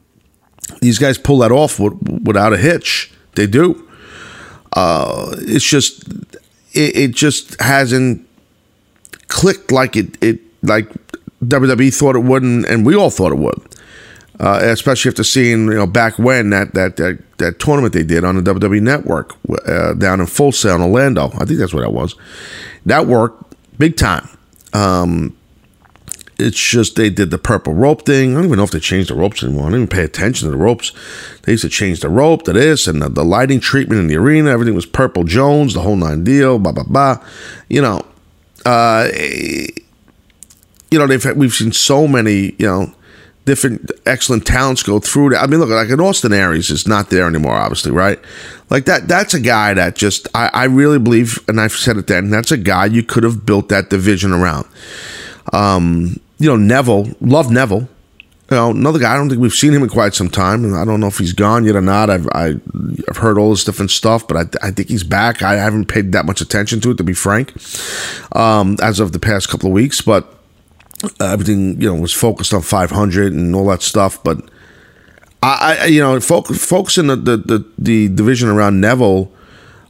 [0.80, 3.12] these guys pull that off without a hitch.
[3.34, 3.88] They do.
[4.72, 6.08] Uh, it's just
[6.72, 8.26] it, it just hasn't
[9.28, 10.88] clicked like it it like
[11.44, 13.60] WWE thought it would and, and we all thought it would
[14.40, 18.24] uh, especially after seeing you know back when that that that, that tournament they did
[18.24, 19.34] on the WWE Network
[19.66, 21.30] uh, down in Full Sail in Orlando.
[21.34, 22.16] I think that's what that was.
[22.86, 24.28] That worked big time.
[24.72, 25.36] Um,
[26.38, 28.32] it's just they did the purple rope thing.
[28.32, 29.64] I don't even know if they changed the ropes anymore.
[29.64, 30.92] I didn't even pay attention to the ropes.
[31.42, 34.16] They used to change the rope to this and the, the lighting treatment in the
[34.16, 34.50] arena.
[34.50, 36.58] Everything was purple Jones, the whole nine deal.
[36.58, 37.24] Blah blah blah.
[37.68, 38.04] You know,
[38.66, 39.08] uh,
[40.90, 42.92] you know they've we've seen so many you know
[43.44, 45.36] different excellent talents go through.
[45.36, 48.18] I mean, look, like an Austin Aries is not there anymore, obviously, right?
[48.70, 52.06] Like that, that's a guy that just, I, I really believe, and I've said it
[52.06, 54.66] then, that's a guy you could have built that division around.
[55.52, 57.88] Um, you know, Neville, love Neville.
[58.50, 59.14] You know, another guy.
[59.14, 61.16] I don't think we've seen him in quite some time, and I don't know if
[61.16, 62.10] he's gone yet or not.
[62.10, 65.02] I've I, have i have heard all this different stuff, but I, I think he's
[65.02, 65.42] back.
[65.42, 67.54] I haven't paid that much attention to it, to be frank,
[68.36, 70.02] um, as of the past couple of weeks.
[70.02, 70.33] But
[71.20, 74.22] everything you know was focused on 500 and all that stuff.
[74.22, 74.38] But
[75.42, 79.30] I, I you know, focus, focusing the, the, the the division around Neville.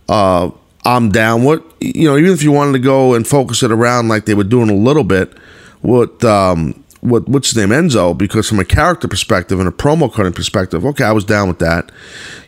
[0.09, 0.51] Uh,
[0.85, 1.45] I'm down.
[1.45, 4.35] What you know, even if you wanted to go and focus it around like they
[4.35, 5.33] were doing a little bit,
[5.81, 10.13] what um, what what's his name Enzo because from a character perspective and a promo
[10.13, 11.91] cutting perspective, okay, I was down with that.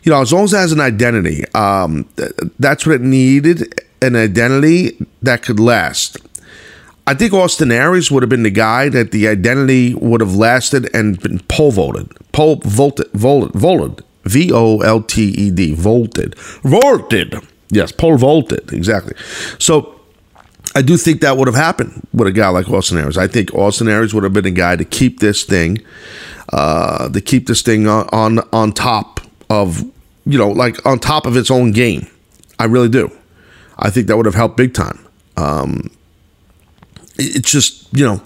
[0.03, 3.73] You know, as long as it has an identity, um, th- that's what it needed
[4.01, 6.17] an identity that could last.
[7.07, 10.93] I think Austin Aries would have been the guy that the identity would have lasted
[10.93, 16.37] and been pole voted, pole voted, voted, voted, V O L T E D, volted,
[16.63, 17.35] volted.
[17.69, 19.13] Yes, pole vaulted, exactly.
[19.57, 20.01] So
[20.75, 23.17] I do think that would have happened with a guy like Austin Aries.
[23.17, 25.81] I think Austin Aries would have been a guy to keep this thing,
[26.51, 29.79] uh, to keep this thing on, on on top of,
[30.25, 32.05] you know, like on top of its own game.
[32.59, 33.09] I really do.
[33.79, 34.99] I think that would have helped big time.
[35.37, 35.89] Um,
[37.17, 38.21] it's just you know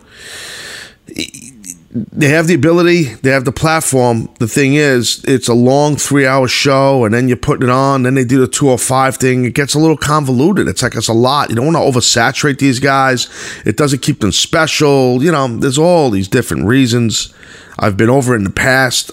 [1.93, 4.30] they have the ability, they have the platform.
[4.39, 8.04] The thing is, it's a long three hour show, and then you're putting it on,
[8.04, 9.43] then they do the 205 thing.
[9.43, 10.69] It gets a little convoluted.
[10.69, 11.49] It's like it's a lot.
[11.49, 13.27] You don't want to oversaturate these guys.
[13.65, 15.21] It doesn't keep them special.
[15.21, 17.34] You know, there's all these different reasons.
[17.77, 19.12] I've been over in the past.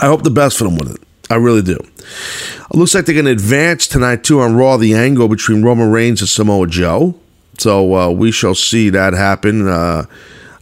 [0.00, 1.00] I hope the best for them with it.
[1.30, 1.76] I really do.
[1.76, 5.90] It looks like they're going to advance tonight, too, on Raw, the angle between Roman
[5.90, 7.18] Reigns and Samoa Joe.
[7.58, 9.68] So uh, we shall see that happen.
[9.68, 10.06] Uh,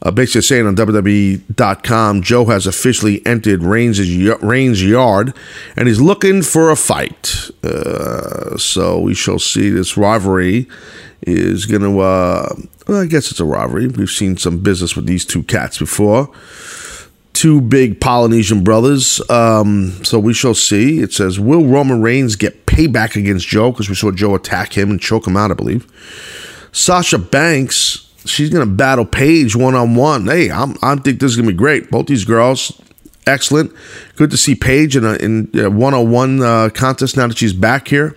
[0.04, 4.00] uh, basically saying on WWE.com, Joe has officially entered Reigns'
[4.42, 5.32] Reigns' yard
[5.76, 7.50] and he's looking for a fight.
[7.62, 9.70] Uh, so we shall see.
[9.70, 10.68] This rivalry
[11.22, 12.52] is going to, uh,
[12.88, 13.86] well, I guess it's a rivalry.
[13.86, 16.28] We've seen some business with these two cats before.
[17.32, 19.20] Two big Polynesian brothers.
[19.30, 21.00] Um, so we shall see.
[21.00, 23.70] It says, Will Roman Reigns get payback against Joe?
[23.70, 25.86] Because we saw Joe attack him and choke him out, I believe.
[26.72, 30.26] Sasha Banks she's gonna battle Paige one on one.
[30.26, 31.90] Hey, I'm I think this is gonna be great.
[31.90, 32.80] Both these girls,
[33.26, 33.72] excellent.
[34.16, 37.88] Good to see Paige in a in one on one contest now that she's back
[37.88, 38.16] here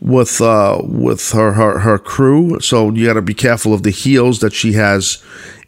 [0.00, 2.60] with uh, with her, her her crew.
[2.60, 5.22] So you got to be careful of the heels that she has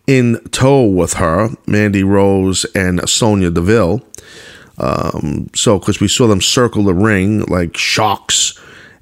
[0.07, 4.03] in tow with her, Mandy Rose and Sonya Deville.
[4.79, 8.59] Um, so because we saw them circle the ring like sharks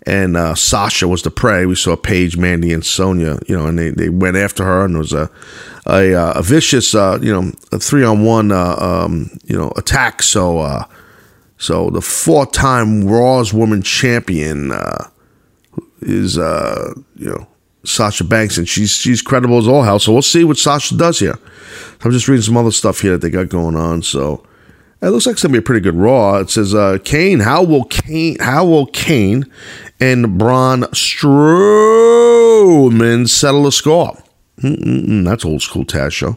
[0.06, 1.66] and uh, Sasha was the prey.
[1.66, 4.94] We saw Paige, Mandy, and Sonya, you know, and they, they went after her, and
[4.94, 5.28] it was a
[5.86, 10.22] a, uh, a vicious, uh, you know, three on one, uh, um, you know, attack.
[10.22, 10.84] So, uh,
[11.58, 15.08] so the four time Raw's Woman Champion uh,
[16.00, 17.46] is, you know,
[17.84, 19.98] Sasha Banks, and she's she's credible as all hell.
[19.98, 21.38] So we'll see what Sasha does here.
[22.02, 24.02] I'm just reading some other stuff here that they got going on.
[24.02, 24.46] So.
[25.02, 26.38] It looks like it's gonna be a pretty good Raw.
[26.38, 29.44] It says, uh, "Kane, how will Kane, how will Kane
[30.00, 34.16] and Braun Strowman settle the score.
[34.62, 36.36] Mm-mm-mm, that's old school Taz show.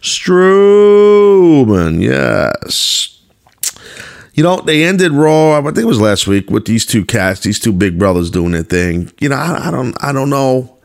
[0.00, 3.12] Strowman, yes.
[4.34, 5.58] You know, they ended Raw.
[5.58, 8.52] I think it was last week with these two cats, these two big brothers doing
[8.52, 9.10] their thing.
[9.18, 10.76] You know, I, I don't, I don't know.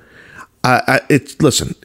[0.63, 1.75] I, I, it's listen,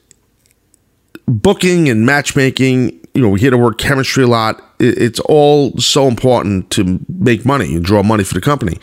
[1.26, 3.00] booking and matchmaking.
[3.14, 4.62] You know, we hear the word chemistry a lot.
[4.78, 8.78] It's all so important to make money and draw money for the company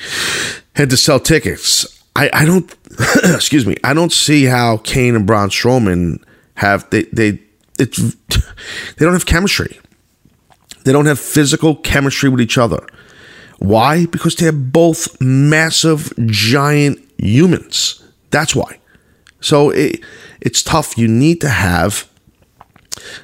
[0.76, 2.04] had to sell tickets.
[2.16, 2.76] I, I don't
[3.24, 3.78] excuse me.
[3.84, 6.24] I don't see how Kane and Braun Strowman
[6.56, 7.40] have they they
[7.80, 9.80] it's they don't have chemistry.
[10.84, 12.86] They don't have physical chemistry with each other.
[13.60, 14.06] Why?
[14.08, 18.04] Because they're both massive, giant humans.
[18.32, 18.80] That's why.
[19.40, 20.02] So it,
[20.42, 20.98] it's tough.
[20.98, 22.10] You need to have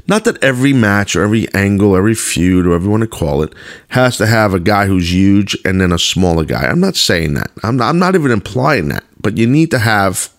[0.07, 3.43] not that every match or every angle, every feud, or whatever you want to call
[3.43, 3.53] it,
[3.89, 6.65] has to have a guy who's huge and then a smaller guy.
[6.65, 7.51] I'm not saying that.
[7.63, 9.03] I'm not, I'm not even implying that.
[9.21, 10.29] But you need to have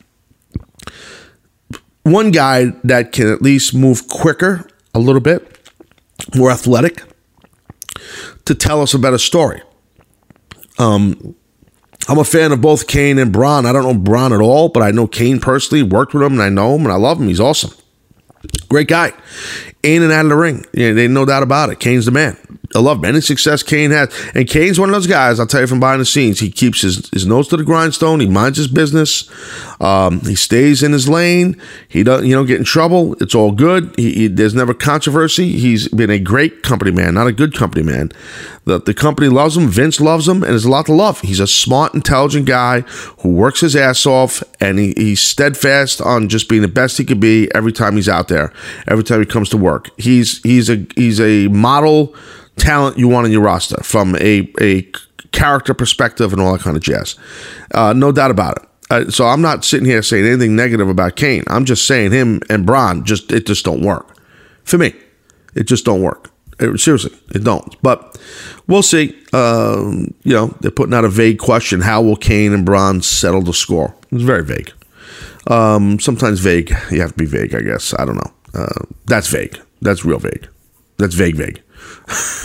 [2.03, 5.59] one guy that can at least move quicker a little bit,
[6.35, 7.03] more athletic,
[8.47, 9.63] to tell us a better story.
[10.79, 11.37] Um,
[12.09, 13.67] I'm a fan of both Kane and Braun.
[13.67, 16.43] I don't know Braun at all, but I know Kane personally, worked with him, and
[16.43, 17.29] I know him, and I love him.
[17.29, 17.73] He's awesome.
[18.71, 19.13] Great guy.
[19.83, 20.65] In and out of the ring.
[20.73, 21.81] Yeah, they no doubt about it.
[21.81, 22.60] Kane's the man.
[22.75, 24.15] I love any success Kane has.
[24.35, 26.83] And Kane's one of those guys, I'll tell you from behind the scenes, he keeps
[26.83, 28.21] his, his nose to the grindstone.
[28.21, 29.29] He minds his business.
[29.81, 31.61] Um, he stays in his lane.
[31.89, 33.15] He doesn't, you know, get in trouble.
[33.21, 33.93] It's all good.
[33.97, 35.53] He, he, there's never controversy.
[35.53, 38.13] He's been a great company man, not a good company man.
[38.67, 39.69] The, the company loves him.
[39.69, 41.21] Vince loves him, and there's a lot to love.
[41.23, 42.83] He's a smart, intelligent guy
[43.21, 47.05] who works his ass off, and he, he's steadfast on just being the best he
[47.05, 48.53] could be every time he's out there,
[48.87, 49.91] every time he comes to work.
[49.99, 52.15] He's he's a he's a model
[52.61, 54.83] talent you want on your roster from a, a
[55.33, 57.17] character perspective and all that kind of jazz.
[57.75, 58.69] Uh, no doubt about it.
[58.91, 61.45] Uh, so I'm not sitting here saying anything negative about Kane.
[61.47, 64.17] I'm just saying him and Braun just it just don't work
[64.65, 64.95] for me.
[65.55, 66.31] It just don't work.
[66.59, 67.81] It, seriously, it don't.
[67.83, 68.21] But
[68.67, 69.17] we'll see.
[69.33, 73.43] Um, you know, they're putting out a vague question: How will Kane and Braun settle
[73.43, 73.95] the score?
[74.11, 74.73] It's very vague.
[75.47, 76.71] Um, sometimes vague.
[76.91, 77.95] You have to be vague, I guess.
[77.99, 78.33] I don't know.
[78.53, 79.59] Uh, that's vague.
[79.81, 80.49] That's real vague.
[80.99, 81.63] That's vague, vague.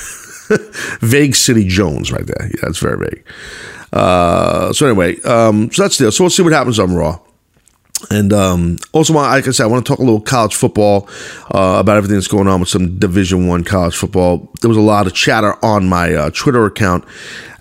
[1.01, 2.47] vague City Jones right there.
[2.47, 3.23] Yeah, that's very vague.
[3.93, 7.19] Uh, so anyway, um, so that's the So we'll see what happens on Raw.
[8.11, 11.07] And um, also, like I said, I want to talk a little college football
[11.53, 14.51] uh, about everything that's going on with some Division One college football.
[14.61, 17.05] There was a lot of chatter on my uh, Twitter account.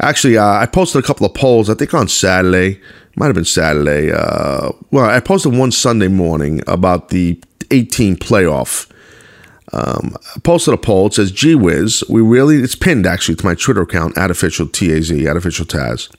[0.01, 1.71] Actually, uh, I posted a couple of polls.
[1.71, 2.81] I think on Saturday,
[3.17, 4.13] might have been Saturday.
[4.13, 8.91] Uh, well, I posted one Sunday morning about the 18 playoff
[9.73, 11.07] um, posted a poll.
[11.07, 14.67] It says, "Gee whiz, we really." It's pinned actually to my Twitter account at official
[14.67, 16.15] Taz at official Taz.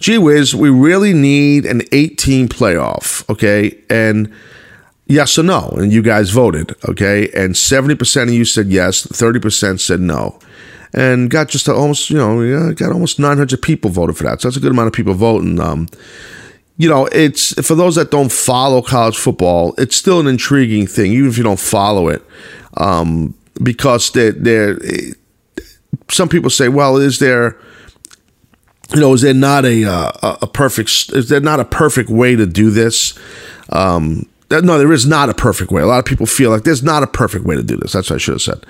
[0.00, 3.28] Gee whiz, we really need an 18 playoff.
[3.28, 4.32] Okay, and
[5.06, 6.74] yes or no, and you guys voted.
[6.88, 10.38] Okay, and 70 percent of you said yes, 30 percent said no.
[10.94, 14.40] And got just almost, you know, got almost 900 people voted for that.
[14.40, 15.60] So that's a good amount of people voting.
[15.60, 15.86] Um,
[16.78, 21.12] you know, it's for those that don't follow college football, it's still an intriguing thing,
[21.12, 22.24] even if you don't follow it
[22.76, 24.78] um, because they're, they're,
[26.10, 27.56] some people say, well, is there,
[28.94, 32.36] you know, is there not a, uh, a perfect, is there not a perfect way
[32.36, 33.18] to do this?
[33.70, 35.82] Um, no, there is not a perfect way.
[35.82, 37.92] A lot of people feel like there's not a perfect way to do this.
[37.92, 38.64] That's what I should have said,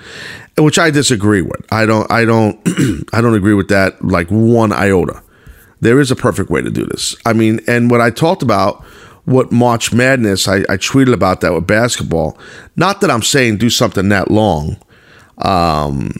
[0.57, 1.65] which I disagree with.
[1.71, 2.59] I don't, I don't,
[3.13, 5.23] I don't agree with that like one iota.
[5.79, 7.15] There is a perfect way to do this.
[7.25, 8.83] I mean, and what I talked about
[9.29, 12.35] what March Madness, I, I, tweeted about that with basketball.
[12.75, 14.77] Not that I'm saying do something that long.
[15.37, 16.11] Um,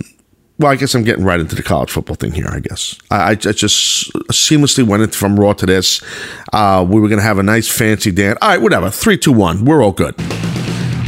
[0.59, 2.47] well, I guess I'm getting right into the college football thing here.
[2.47, 6.03] I guess I, I just seamlessly went from Raw to this.
[6.53, 8.37] Uh, we were going to have a nice fancy dance.
[8.41, 8.91] All right, whatever.
[8.91, 9.65] Three, two, one.
[9.65, 10.19] We're all good.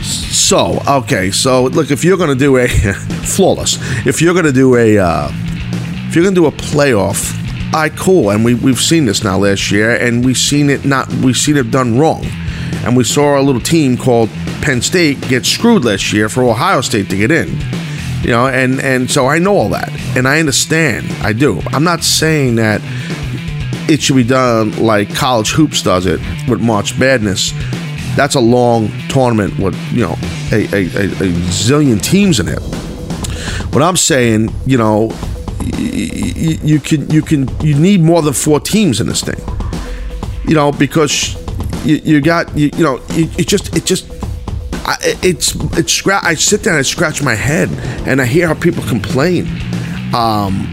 [0.03, 2.67] So okay, so look, if you're going to do a
[3.25, 3.77] flawless,
[4.07, 5.29] if you're going to do a, uh,
[6.07, 7.37] if you're going to do a playoff
[7.79, 8.31] right, cool.
[8.31, 11.55] And we, we've seen this now last year, and we've seen it not, we've seen
[11.55, 12.25] it done wrong.
[12.83, 14.29] And we saw a little team called
[14.61, 17.57] Penn State get screwed last year for Ohio State to get in.
[18.23, 21.09] You know, and, and so I know all that, and I understand.
[21.23, 21.59] I do.
[21.67, 22.81] I'm not saying that
[23.89, 27.51] it should be done like college hoops does it with March Madness.
[28.15, 30.15] That's a long tournament with, you know,
[30.51, 32.59] a, a, a, a zillion teams in it.
[33.73, 35.09] What I'm saying, you know,
[35.77, 39.39] you, can you can you need more than four teams in this thing.
[40.45, 41.35] You know because
[41.85, 44.09] you, you got you, you know it just it just
[44.85, 46.23] I, it's it's scratch.
[46.23, 47.69] I sit there and I scratch my head
[48.07, 49.47] and I hear how people complain
[50.13, 50.69] um,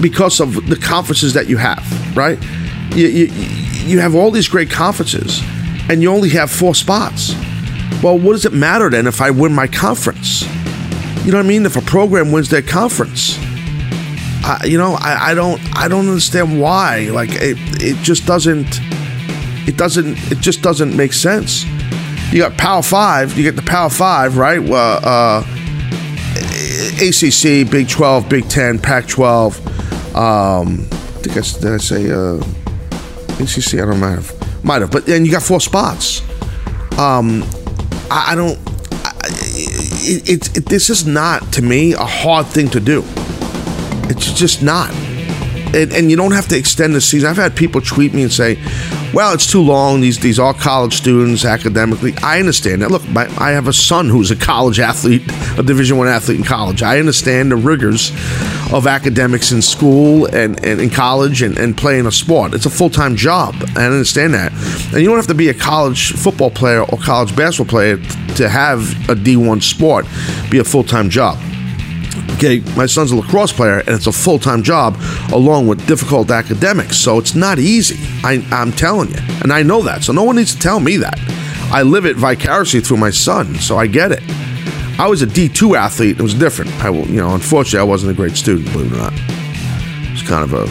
[0.00, 1.84] because of the conferences that you have.
[2.16, 2.38] Right,
[2.94, 3.26] you, you
[3.86, 5.40] you have all these great conferences
[5.88, 7.34] and you only have four spots.
[8.02, 10.42] Well, what does it matter then if I win my conference?
[11.24, 11.66] You know what I mean?
[11.66, 13.38] If a program wins their conference,
[14.42, 17.10] I, you know, I, I don't I don't understand why.
[17.10, 18.80] Like it, it just doesn't
[19.68, 21.64] it doesn't it just doesn't make sense.
[22.32, 24.62] You got Power Five, you get the Power Five, right?
[24.62, 25.40] Well, uh,
[27.00, 29.58] ACC, Big Twelve, Big Ten, Pac twelve.
[30.14, 32.36] Um, I think I did I say uh,
[33.38, 33.74] ACC?
[33.74, 34.22] I don't know.
[34.62, 36.20] Might have, but then you got four spots.
[36.98, 37.44] Um,
[38.10, 38.58] I, I don't.
[39.04, 39.12] I,
[40.02, 43.02] it, it, this is not to me a hard thing to do.
[44.10, 44.90] It's just not.
[45.72, 47.30] And, and, you don't have to extend the season.
[47.30, 48.58] I've had people tweet me and say,
[49.14, 50.00] "Well, it's too long.
[50.00, 52.90] These these are college students academically." I understand that.
[52.90, 55.22] Look, my, I have a son who's a college athlete,
[55.56, 56.82] a Division One athlete in college.
[56.82, 58.10] I understand the rigors
[58.72, 62.52] of academics in school and, and in college and, and playing a sport.
[62.52, 63.54] It's a full time job.
[63.76, 64.50] I understand that,
[64.92, 67.96] and you don't have to be a college football player or college basketball player
[68.34, 70.04] to have a D one sport
[70.50, 71.38] be a full time job.
[72.42, 74.96] Okay, my son's a lacrosse player, and it's a full time job
[75.30, 76.96] along with difficult academics.
[76.96, 77.98] So it's not easy.
[78.24, 79.18] I, I'm telling you.
[79.42, 80.04] And I know that.
[80.04, 81.18] So no one needs to tell me that.
[81.70, 84.22] I live it vicariously through my son, so I get it.
[84.98, 86.18] I was a D2 athlete.
[86.18, 86.72] It was different.
[86.82, 89.12] I, you know, unfortunately, I wasn't a great student, believe it or not.
[89.12, 90.64] I was kind of a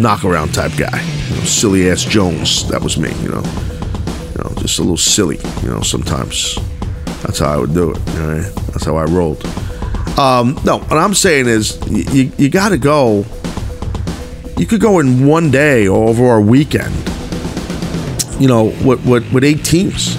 [0.00, 1.02] knockaround type guy.
[1.30, 2.68] You know, silly ass Jones.
[2.68, 3.42] That was me, you know.
[3.42, 6.56] You know, just a little silly, you know, sometimes.
[7.22, 7.96] That's how I would do it.
[7.96, 8.54] All right?
[8.68, 9.44] That's how I rolled.
[10.18, 13.24] Um, no, what I'm saying is you, you got to go.
[14.56, 16.92] You could go in one day or over a weekend.
[18.40, 20.16] You know, with, with, with eight teams.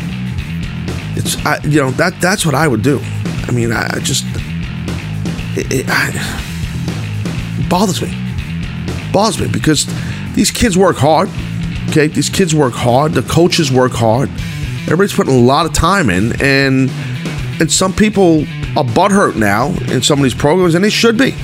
[1.18, 3.02] It's I, you know that that's what I would do.
[3.04, 4.24] I mean, I, I just
[5.58, 6.12] it, it, I,
[7.60, 8.10] it bothers me,
[9.12, 9.86] bothers me because
[10.34, 11.30] these kids work hard.
[11.90, 13.14] Okay, these kids work hard.
[13.14, 14.30] The coaches work hard.
[14.84, 16.90] Everybody's putting a lot of time in, and
[17.60, 18.46] and some people
[18.78, 21.36] are butthurt now in some of these programs, and they should be.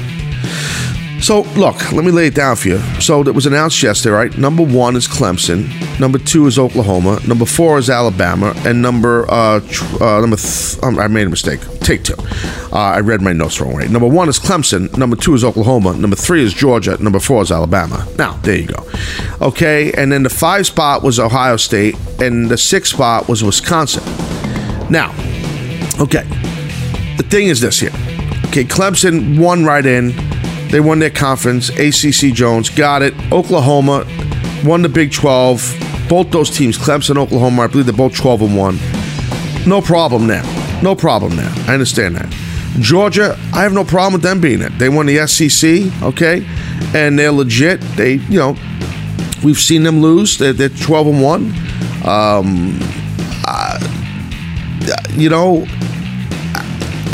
[1.22, 2.78] So, look, let me lay it down for you.
[3.00, 4.38] So, it was announced yesterday, right?
[4.38, 5.68] Number one is Clemson.
[6.00, 7.20] Number two is Oklahoma.
[7.28, 8.54] Number four is Alabama.
[8.66, 11.62] And number, uh, tr- uh number, th- um, I made a mistake.
[11.80, 12.14] Take two.
[12.72, 13.90] Uh, I read my notes wrong, right?
[13.90, 14.96] Number one is Clemson.
[14.98, 15.96] Number two is Oklahoma.
[15.96, 17.02] Number three is Georgia.
[17.02, 18.06] Number four is Alabama.
[18.20, 18.86] Now, there you go.
[19.42, 21.96] Okay, and then the five spot was Ohio State.
[22.22, 24.04] And the six spot was Wisconsin.
[24.92, 25.12] Now,
[26.00, 26.28] okay,
[27.18, 27.92] the thing is this here.
[28.48, 30.14] Okay, Clemson won right in.
[30.70, 31.70] They won their conference.
[31.70, 33.14] ACC Jones got it.
[33.32, 34.06] Oklahoma
[34.64, 36.08] won the Big 12.
[36.10, 38.80] Both those teams, Clemson, Oklahoma, I believe they're both 12 and 1.
[39.68, 40.44] No problem there.
[40.84, 41.52] No problem there.
[41.68, 42.30] I understand that.
[42.80, 44.78] Georgia, I have no problem with them being it.
[44.78, 46.46] They won the SEC, okay?
[46.94, 47.82] And they're legit.
[47.96, 48.56] They, you know,
[49.44, 50.38] we've seen them lose.
[50.38, 51.42] They're, they're 12 and 1.
[52.06, 52.80] Um,
[53.48, 53.80] uh,
[55.14, 55.66] you know,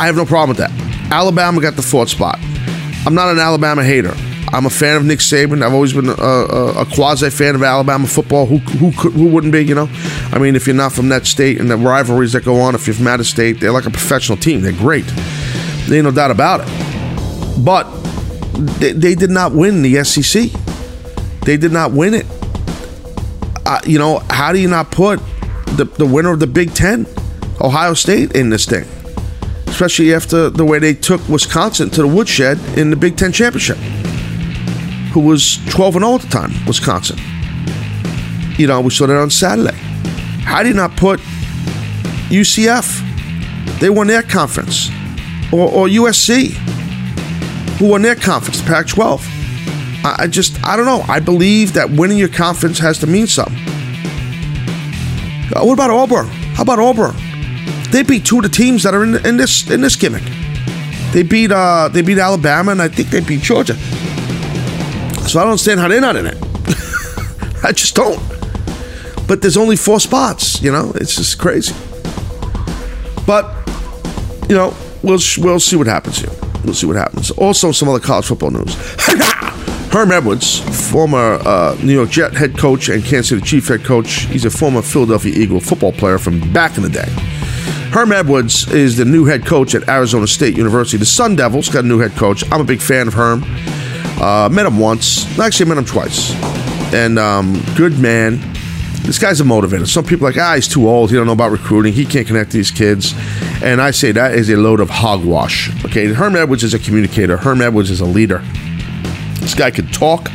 [0.01, 0.71] I have no problem with that.
[1.11, 2.39] Alabama got the fourth spot.
[3.05, 4.15] I'm not an Alabama hater.
[4.51, 5.63] I'm a fan of Nick Saban.
[5.63, 8.47] I've always been a, a, a quasi fan of Alabama football.
[8.47, 9.63] Who who could, who wouldn't be?
[9.63, 9.89] You know,
[10.31, 12.87] I mean, if you're not from that state and the rivalries that go on, if
[12.87, 14.61] you're from out of state, they're like a professional team.
[14.61, 15.05] They're great.
[15.85, 17.63] There ain't no doubt about it.
[17.63, 17.83] But
[18.79, 20.49] they, they did not win the SEC.
[21.41, 22.25] They did not win it.
[23.67, 25.19] Uh, you know, how do you not put
[25.77, 27.05] the, the winner of the Big Ten,
[27.61, 28.87] Ohio State, in this thing?
[29.81, 33.77] Especially after the way they took Wisconsin to the woodshed in the Big Ten championship,
[35.11, 37.17] who was 12 and 0 at the time, Wisconsin.
[38.59, 39.75] You know, we saw that on Saturday.
[40.43, 41.19] How do you not put
[42.29, 43.79] UCF?
[43.79, 44.91] They won their conference.
[45.51, 46.51] Or, or USC,
[47.79, 49.25] who won their conference, the Pac 12.
[50.05, 51.03] I, I just, I don't know.
[51.07, 53.57] I believe that winning your conference has to mean something.
[55.55, 56.27] Uh, what about Auburn?
[56.27, 57.15] How about Auburn?
[57.91, 60.23] They beat two of the teams that are in, in this in this gimmick.
[61.11, 63.75] They beat uh, they beat Alabama and I think they beat Georgia.
[65.27, 66.37] So I don't understand how they're not in it.
[67.63, 68.19] I just don't.
[69.27, 70.61] But there's only four spots.
[70.61, 71.75] You know, it's just crazy.
[73.27, 73.53] But
[74.49, 74.73] you know,
[75.03, 76.31] we'll we'll see what happens here.
[76.63, 77.31] We'll see what happens.
[77.31, 78.73] Also, some other college football news.
[79.91, 84.21] Herm Edwards, former uh, New York Jet head coach and Kansas City Chief head coach.
[84.21, 87.40] He's a former Philadelphia Eagle football player from back in the day.
[87.91, 90.95] Herm Edwards is the new head coach at Arizona State University.
[90.95, 92.49] The Sun Devils got a new head coach.
[92.49, 93.43] I'm a big fan of Herm.
[94.17, 95.27] Uh, met him once.
[95.37, 96.33] Actually, I met him twice.
[96.93, 98.39] And um, good man.
[99.01, 99.85] This guy's a motivator.
[99.85, 101.09] Some people are like, ah, he's too old.
[101.09, 101.91] He don't know about recruiting.
[101.91, 103.13] He can't connect these kids.
[103.61, 105.69] And I say that is a load of hogwash.
[105.83, 107.35] Okay, Herm Edwards is a communicator.
[107.35, 108.41] Herm Edwards is a leader.
[109.41, 110.29] This guy can talk.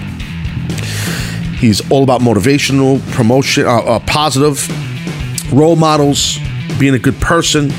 [1.58, 4.68] He's all about motivational, promotion, uh, uh, positive
[5.54, 6.38] role models,
[6.78, 7.70] being a good person,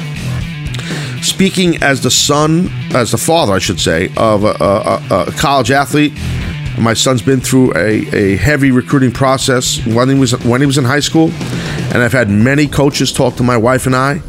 [1.22, 5.72] speaking as the son, as the father, I should say, of a, a, a college
[5.72, 6.14] athlete.
[6.80, 10.78] My son's been through a, a heavy recruiting process when he was when he was
[10.78, 11.32] in high school,
[11.92, 14.22] and I've had many coaches talk to my wife and I.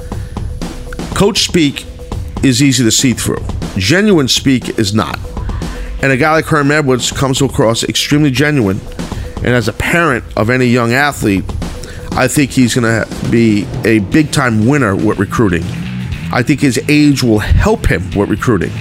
[1.15, 1.85] Coach speak
[2.43, 3.45] is easy to see through.
[3.77, 5.19] Genuine speak is not.
[6.01, 8.81] And a guy like Herm Edwards comes across extremely genuine.
[9.39, 11.45] And as a parent of any young athlete,
[12.19, 15.62] I think he's going to be a big time winner with recruiting.
[16.33, 18.73] I think his age will help him with recruiting.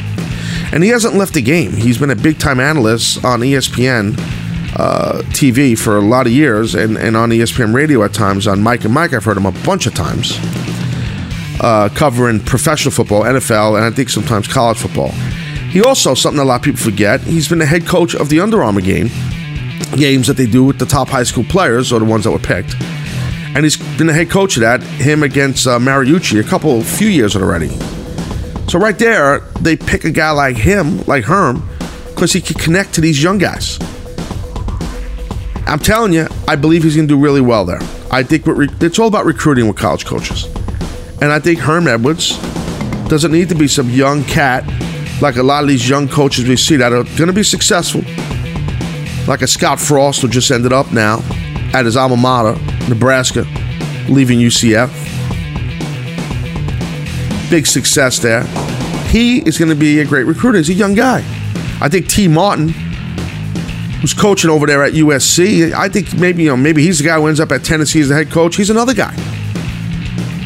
[0.73, 1.71] And he hasn't left the game.
[1.71, 4.17] He's been a big time analyst on ESPN
[4.75, 8.47] uh, TV for a lot of years and, and on ESPN radio at times.
[8.47, 10.35] On Mike and Mike, I've heard him a bunch of times
[11.61, 15.11] uh, covering professional football, NFL, and I think sometimes college football.
[15.69, 18.39] He also, something a lot of people forget, he's been the head coach of the
[18.39, 19.09] Under Armour game,
[19.95, 22.39] games that they do with the top high school players or the ones that were
[22.39, 22.75] picked.
[23.57, 27.07] And he's been the head coach of that, him against uh, Mariucci, a couple, few
[27.07, 27.69] years already.
[28.67, 31.67] So right there, they pick a guy like him, like Herm,
[32.09, 33.79] because he can connect to these young guys.
[35.65, 37.79] I'm telling you, I believe he's going to do really well there.
[38.11, 40.45] I think re- it's all about recruiting with college coaches.
[41.19, 42.37] And I think Herm Edwards
[43.09, 44.65] Doesn't need to be some young cat
[45.19, 48.01] like a lot of these young coaches we see that are going to be successful.
[49.27, 51.23] Like a Scott Frost who just ended up now
[51.73, 52.55] at his alma mater,
[52.87, 53.45] Nebraska,
[54.09, 54.89] leaving UCF.
[57.49, 58.43] Big success there.
[59.07, 60.57] He is going to be a great recruiter.
[60.57, 61.19] He's a young guy.
[61.79, 66.57] I think Tee Martin, who's coaching over there at USC, I think maybe you know
[66.57, 68.55] maybe he's the guy who ends up at Tennessee as the head coach.
[68.55, 69.13] He's another guy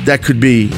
[0.06, 0.72] that could be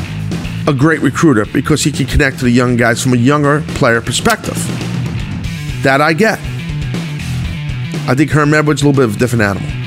[0.67, 4.01] a great recruiter because he can connect to the young guys from a younger player
[4.01, 4.55] perspective.
[5.83, 6.39] That I get.
[8.07, 9.82] I think Herm Edwards a little bit of a different animal.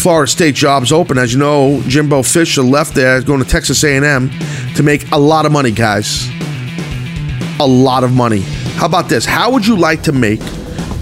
[0.00, 1.82] Florida State jobs open, as you know.
[1.86, 4.30] Jimbo Fisher left there, going to Texas A&M
[4.74, 6.26] to make a lot of money, guys.
[7.60, 8.40] A lot of money.
[8.76, 9.26] How about this?
[9.26, 10.40] How would you like to make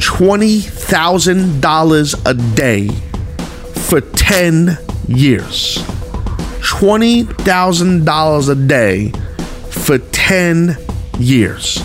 [0.01, 2.89] twenty thousand dollars a day
[3.87, 4.77] for ten
[5.07, 5.79] years?
[6.61, 9.13] Twenty thousand dollars a day
[9.71, 10.77] for ten
[11.21, 11.81] years.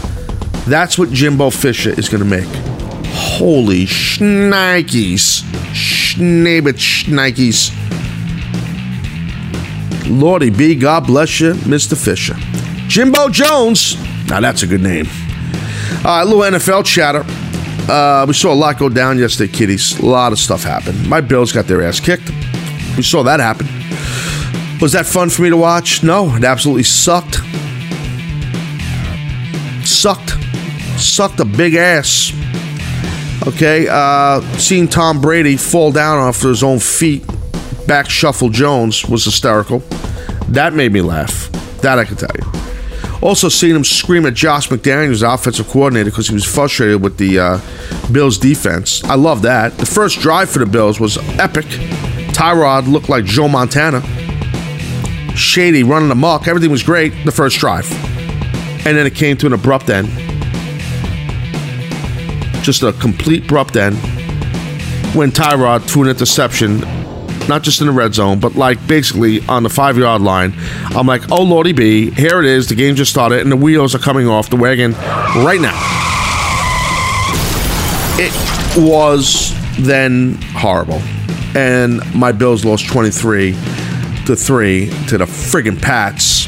[0.65, 2.49] That's what Jimbo Fisher is going to make.
[3.05, 5.43] Holy shnikes.
[6.13, 7.71] Schnabbit shnikes.
[10.07, 11.97] Lordy B, God bless you, Mr.
[11.97, 12.35] Fisher.
[12.87, 13.97] Jimbo Jones.
[14.29, 15.07] Now that's a good name.
[16.05, 17.23] All right, little NFL chatter.
[17.91, 19.97] Uh, we saw a lot go down yesterday, kiddies.
[20.01, 21.09] A lot of stuff happened.
[21.09, 22.29] My Bills got their ass kicked.
[22.95, 23.65] We saw that happen.
[24.79, 26.03] Was that fun for me to watch?
[26.03, 27.37] No, it absolutely sucked.
[29.83, 30.37] Sucked.
[30.99, 32.31] Sucked a big ass.
[33.47, 37.25] Okay, uh, seeing Tom Brady fall down off his own feet,
[37.85, 39.79] back shuffle Jones was hysterical.
[40.47, 41.51] That made me laugh.
[41.81, 42.63] That I can tell you.
[43.21, 47.39] Also, seeing him scream at Josh McDaniels, offensive coordinator, because he was frustrated with the
[47.39, 47.59] uh,
[48.11, 49.03] Bills' defense.
[49.05, 49.77] I love that.
[49.77, 51.65] The first drive for the Bills was epic.
[52.33, 54.01] Tyrod looked like Joe Montana.
[55.35, 56.47] Shady running amok.
[56.47, 57.91] Everything was great the first drive.
[58.85, 60.22] And then it came to an abrupt end.
[62.63, 63.97] Just a complete abrupt end
[65.13, 66.79] when Tyrod threw an interception,
[67.47, 70.53] not just in the red zone, but like basically on the five yard line.
[70.85, 72.69] I'm like, oh lordy B, here it is.
[72.69, 74.93] The game just started, and the wheels are coming off the wagon
[75.43, 75.77] right now.
[78.17, 78.31] It
[78.77, 81.01] was then horrible,
[81.55, 83.51] and my Bills lost 23
[84.25, 86.47] to three to the friggin' Pats.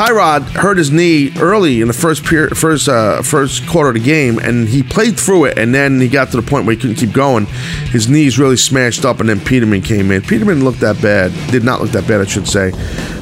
[0.00, 4.00] Tyrod hurt his knee early in the first period, first uh, first quarter of the
[4.00, 5.58] game, and he played through it.
[5.58, 7.44] And then he got to the point where he couldn't keep going.
[7.90, 10.22] His knees really smashed up, and then Peterman came in.
[10.22, 12.70] Peterman looked that bad, did not look that bad, I should say.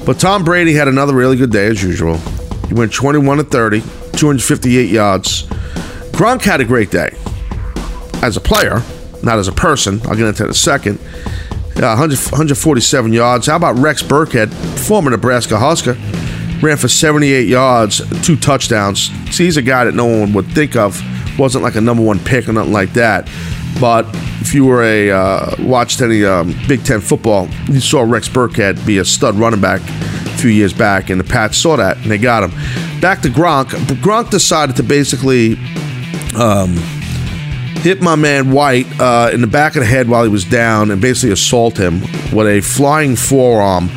[0.06, 2.16] But Tom Brady had another really good day as usual.
[2.68, 5.48] He went 21 to 30, 258 yards.
[6.12, 7.10] Gronk had a great day
[8.22, 8.84] as a player,
[9.24, 10.00] not as a person.
[10.04, 11.00] I'll get into that in a second.
[11.74, 13.48] Uh, 100, 147 yards.
[13.48, 15.96] How about Rex Burkhead, former Nebraska Husker?
[16.62, 19.10] Ran for 78 yards, two touchdowns.
[19.30, 21.00] See, he's a guy that no one would think of.
[21.38, 23.28] Wasn't like a number one pick or nothing like that.
[23.80, 24.06] But
[24.40, 28.84] if you were a uh, watched any um, Big Ten football, you saw Rex Burkhead
[28.84, 32.10] be a stud running back a few years back, and the Pats saw that and
[32.10, 33.00] they got him.
[33.00, 33.68] Back to Gronk.
[34.00, 35.56] Gronk decided to basically
[36.36, 36.74] um,
[37.82, 40.90] hit my man White uh, in the back of the head while he was down
[40.90, 42.00] and basically assault him
[42.34, 43.88] with a flying forearm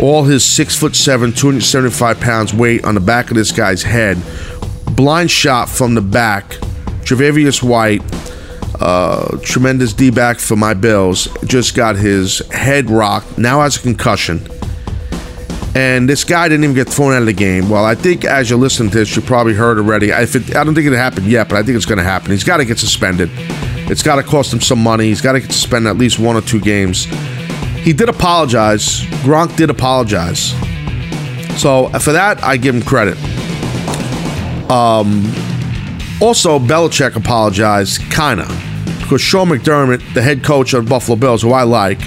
[0.00, 4.18] all his six foot seven, 275 pounds weight on the back of this guy's head.
[4.96, 6.50] Blind shot from the back.
[7.04, 8.02] Tre'Davious White,
[8.80, 13.36] uh, tremendous D back for my Bills, just got his head rocked.
[13.38, 14.46] Now has a concussion.
[15.76, 17.68] And this guy didn't even get thrown out of the game.
[17.68, 20.10] Well, I think as you're listening to this, you probably heard already.
[20.10, 22.30] If it, I don't think it happened yet, but I think it's going to happen.
[22.30, 23.28] He's got to get suspended.
[23.90, 25.06] It's got to cost him some money.
[25.06, 27.06] He's got to get suspended at least one or two games
[27.84, 29.02] he did apologize.
[29.22, 30.52] Gronk did apologize.
[31.60, 33.16] So for that, I give him credit.
[34.70, 35.24] Um,
[36.20, 38.46] also, Belichick apologized, kinda,
[39.00, 41.98] because Sean McDermott, the head coach of Buffalo Bills, who I like,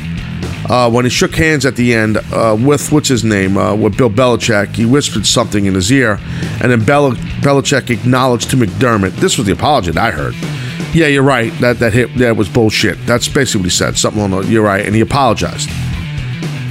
[0.70, 3.96] uh, when he shook hands at the end uh, with what's his name, uh, with
[3.96, 6.20] Bill Belichick, he whispered something in his ear,
[6.62, 9.12] and then Bel- Belichick acknowledged to McDermott.
[9.18, 10.34] This was the apology that I heard.
[10.94, 11.52] Yeah, you're right.
[11.60, 12.98] That that hit that was bullshit.
[13.06, 13.98] That's basically what he said.
[13.98, 15.70] Something on the you're right, and he apologized.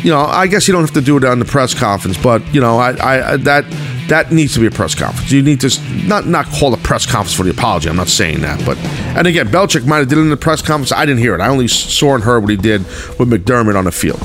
[0.03, 2.43] You know, I guess you don't have to do it on the press conference, but
[2.55, 3.65] you know, I, I that
[4.09, 5.31] that needs to be a press conference.
[5.33, 7.89] You need to not not call a press conference for the apology.
[7.89, 8.79] I'm not saying that, but
[9.17, 10.93] and again, Belichick might have did it in the press conference.
[10.93, 11.41] I didn't hear it.
[11.41, 12.83] I only saw and heard what he did
[13.19, 14.23] with McDermott on the field.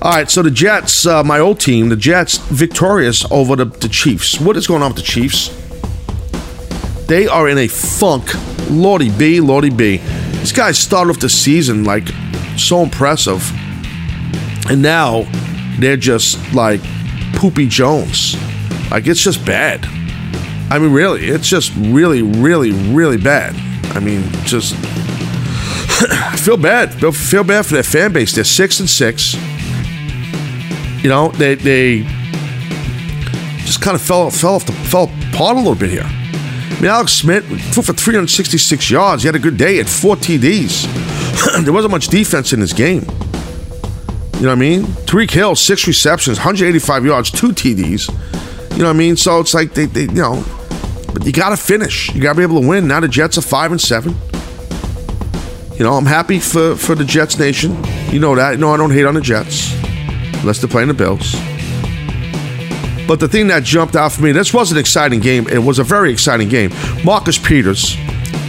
[0.00, 3.88] All right, so the Jets, uh, my old team, the Jets, victorious over the, the
[3.88, 4.40] Chiefs.
[4.40, 5.48] What is going on with the Chiefs?
[7.08, 8.28] They are in a funk.
[8.70, 9.96] Lordy B, Lordy B.
[9.96, 12.06] These guys started off the season like
[12.58, 13.50] so impressive.
[14.68, 15.26] And now
[15.78, 16.82] they're just like
[17.32, 18.36] Poopy Jones.
[18.90, 19.86] Like it's just bad.
[20.70, 23.54] I mean, really, it's just really, really, really bad.
[23.96, 24.74] I mean, just
[26.36, 26.92] feel bad.
[26.92, 28.34] Feel, feel bad for their fan base.
[28.34, 29.34] They're six and six.
[31.02, 32.02] You know, they they
[33.64, 36.17] just kind of fell fell off the fell apart a little bit here.
[36.78, 39.24] I mean, Alex Smith threw for 366 yards.
[39.24, 40.84] He had a good day at four TDs.
[41.64, 43.02] there wasn't much defense in his game.
[44.34, 44.82] You know what I mean?
[44.84, 48.08] Tyreek Hill, six receptions, 185 yards, two TDs.
[48.70, 49.16] You know what I mean?
[49.16, 50.44] So it's like they, they you know,
[51.12, 52.14] but you got to finish.
[52.14, 52.86] You got to be able to win.
[52.86, 54.14] Now the Jets are five and seven.
[55.76, 57.76] You know, I'm happy for for the Jets nation.
[58.12, 58.60] You know that.
[58.60, 59.74] No, I don't hate on the Jets,
[60.42, 61.34] unless they're playing the Bills.
[63.08, 65.48] But the thing that jumped out for me, this was an exciting game.
[65.48, 66.70] It was a very exciting game.
[67.06, 67.96] Marcus Peters,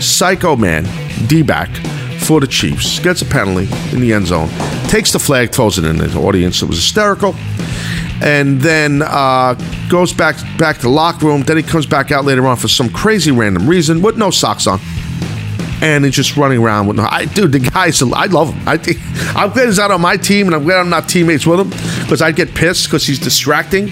[0.01, 0.83] psycho man,
[1.27, 1.69] D back
[2.19, 4.49] for the Chiefs, gets a penalty in the end zone,
[4.89, 6.61] takes the flag, throws it in the audience.
[6.61, 7.35] It was hysterical.
[8.21, 9.55] And then uh,
[9.89, 11.43] goes back back to the locker room.
[11.43, 14.67] Then he comes back out later on for some crazy random reason with no socks
[14.67, 14.81] on
[15.81, 17.07] and he's just running around with no.
[17.09, 18.01] I, dude, the guy's.
[18.01, 18.67] I love him.
[18.67, 18.97] I think
[19.33, 21.69] I'm glad he's not on my team, and I'm glad I'm not teammates with him
[22.03, 23.87] because I'd get pissed because he's distracting.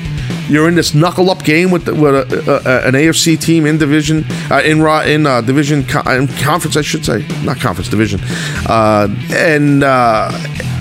[0.49, 3.77] You're in this knuckle up game with, the, with a, a, an AFC team in
[3.77, 8.21] division, uh, in raw in uh, division in conference, I should say, not conference division,
[8.67, 10.31] uh, and uh,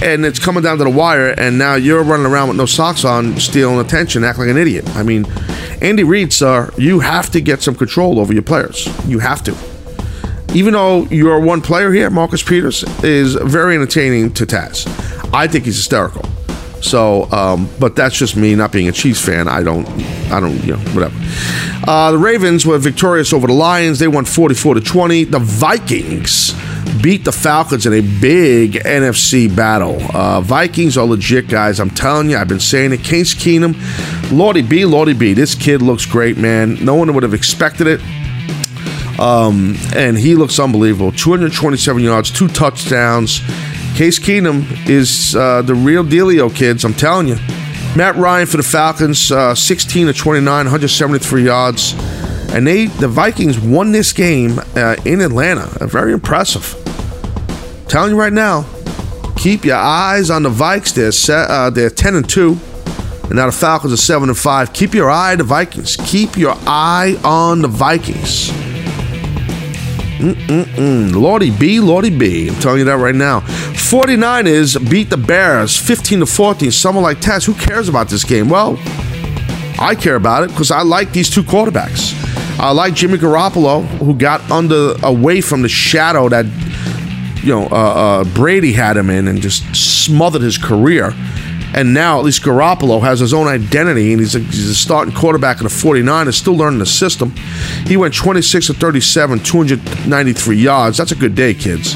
[0.03, 3.05] and it's coming down to the wire, and now you're running around with no socks
[3.05, 4.89] on, stealing attention, acting like an idiot.
[4.95, 5.27] I mean,
[5.81, 8.87] Andy Reid, sir, you have to get some control over your players.
[9.07, 9.57] You have to
[10.55, 14.87] even though you're one player here, Marcus Peters is very entertaining to Taz.
[15.35, 16.23] I think he's hysterical.
[16.87, 19.49] So, um, but that's just me not being a Chiefs fan.
[19.49, 19.87] I don't,
[20.31, 21.17] I don't, you know, whatever.
[21.87, 23.99] Uh, the Ravens were victorious over the Lions.
[23.99, 25.25] They won 44 to 20.
[25.25, 26.55] The Vikings
[27.03, 29.99] beat the Falcons in a big NFC battle.
[30.15, 31.81] Uh, Vikings are legit, guys.
[31.81, 33.03] I'm telling you, I've been saying it.
[33.03, 33.75] Case Keenum,
[34.33, 35.33] Lordy B, Lordy B.
[35.33, 36.85] This kid looks great, man.
[36.85, 38.01] No one would have expected it.
[39.19, 41.13] Um, and he looks unbelievable.
[41.13, 43.41] 227 yards, two touchdowns.
[43.97, 46.85] Case Keenum is uh, the real dealio, kids.
[46.85, 47.37] I'm telling you.
[47.97, 51.95] Matt Ryan for the Falcons, uh, 16 to 29, 173 yards,
[52.53, 55.67] and they the Vikings won this game uh, in Atlanta.
[55.87, 56.77] Very impressive.
[57.89, 58.67] telling you right now,
[59.39, 60.93] keep your eyes on the Vikes.
[60.93, 62.59] They're set, uh, they're 10 and two,
[63.23, 64.75] and now the Falcons are seven and five.
[64.75, 65.97] Keep your eye on the Vikings.
[65.97, 68.51] Keep your eye on the Vikings.
[70.19, 71.15] Mm-mm-mm.
[71.15, 72.49] Lordy B, Lordy B.
[72.49, 73.41] I'm telling you that right now.
[73.91, 76.73] 49ers beat the Bears 15 to 14.
[76.73, 78.49] Someone like Taz, who cares about this game?
[78.49, 78.77] Well,
[79.79, 82.13] I care about it because I like these two quarterbacks.
[82.59, 86.47] I like Jimmy Garoppolo, who got under away from the shadow that
[87.45, 91.13] you know uh, uh, Brady had him in and just smothered his career.
[91.73, 95.15] And now at least Garoppolo has his own identity, and he's a, he's a starting
[95.15, 97.31] quarterback in the 49 is still learning the system.
[97.87, 100.97] He went 26 to 37, 293 yards.
[100.97, 101.95] That's a good day, kids.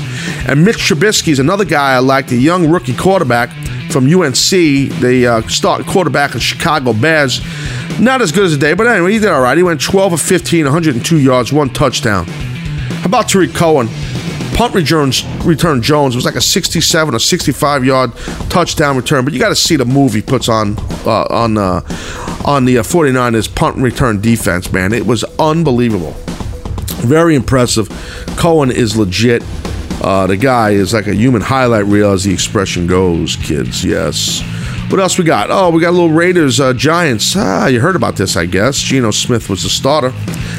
[0.49, 3.51] And Mitch Trubisky is another guy I like, the young rookie quarterback
[3.91, 4.35] from UNC,
[5.01, 7.41] the uh, starting quarterback of Chicago Bears.
[8.01, 9.57] Not as good as a day, but anyway, he did all right.
[9.57, 12.27] He went 12 of 15, 102 yards, one touchdown.
[12.27, 13.89] How about Tarik Cohen?
[14.61, 15.11] punt return,
[15.47, 18.15] return Jones was like a 67 or 65 yard
[18.51, 21.81] touchdown return, but you got to see the move he puts on uh, on uh,
[22.45, 24.93] on the uh, 49ers punt return defense, man.
[24.93, 26.13] It was unbelievable.
[27.01, 27.89] Very impressive.
[28.37, 29.43] Cohen is legit.
[30.01, 33.85] Uh, the guy is like a human highlight reel, as the expression goes, kids.
[33.85, 34.41] Yes.
[34.91, 35.51] What else we got?
[35.51, 37.35] Oh, we got a little Raiders uh, Giants.
[37.37, 38.79] Ah, you heard about this, I guess.
[38.79, 40.11] Geno Smith was the starter.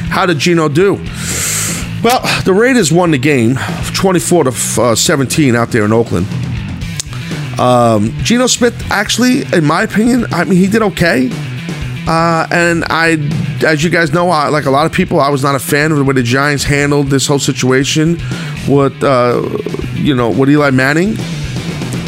[0.09, 0.95] How did Geno do?
[2.03, 3.57] Well, the Raiders won the game
[3.93, 6.27] 24 to uh, 17 out there in Oakland.
[7.59, 11.29] Um, Geno Smith, actually, in my opinion, I mean, he did okay.
[12.07, 13.17] Uh, and I,
[13.65, 15.91] as you guys know, I, like a lot of people, I was not a fan
[15.91, 18.17] of the way the Giants handled this whole situation
[18.67, 19.41] with, uh,
[19.93, 21.09] you know, what Eli Manning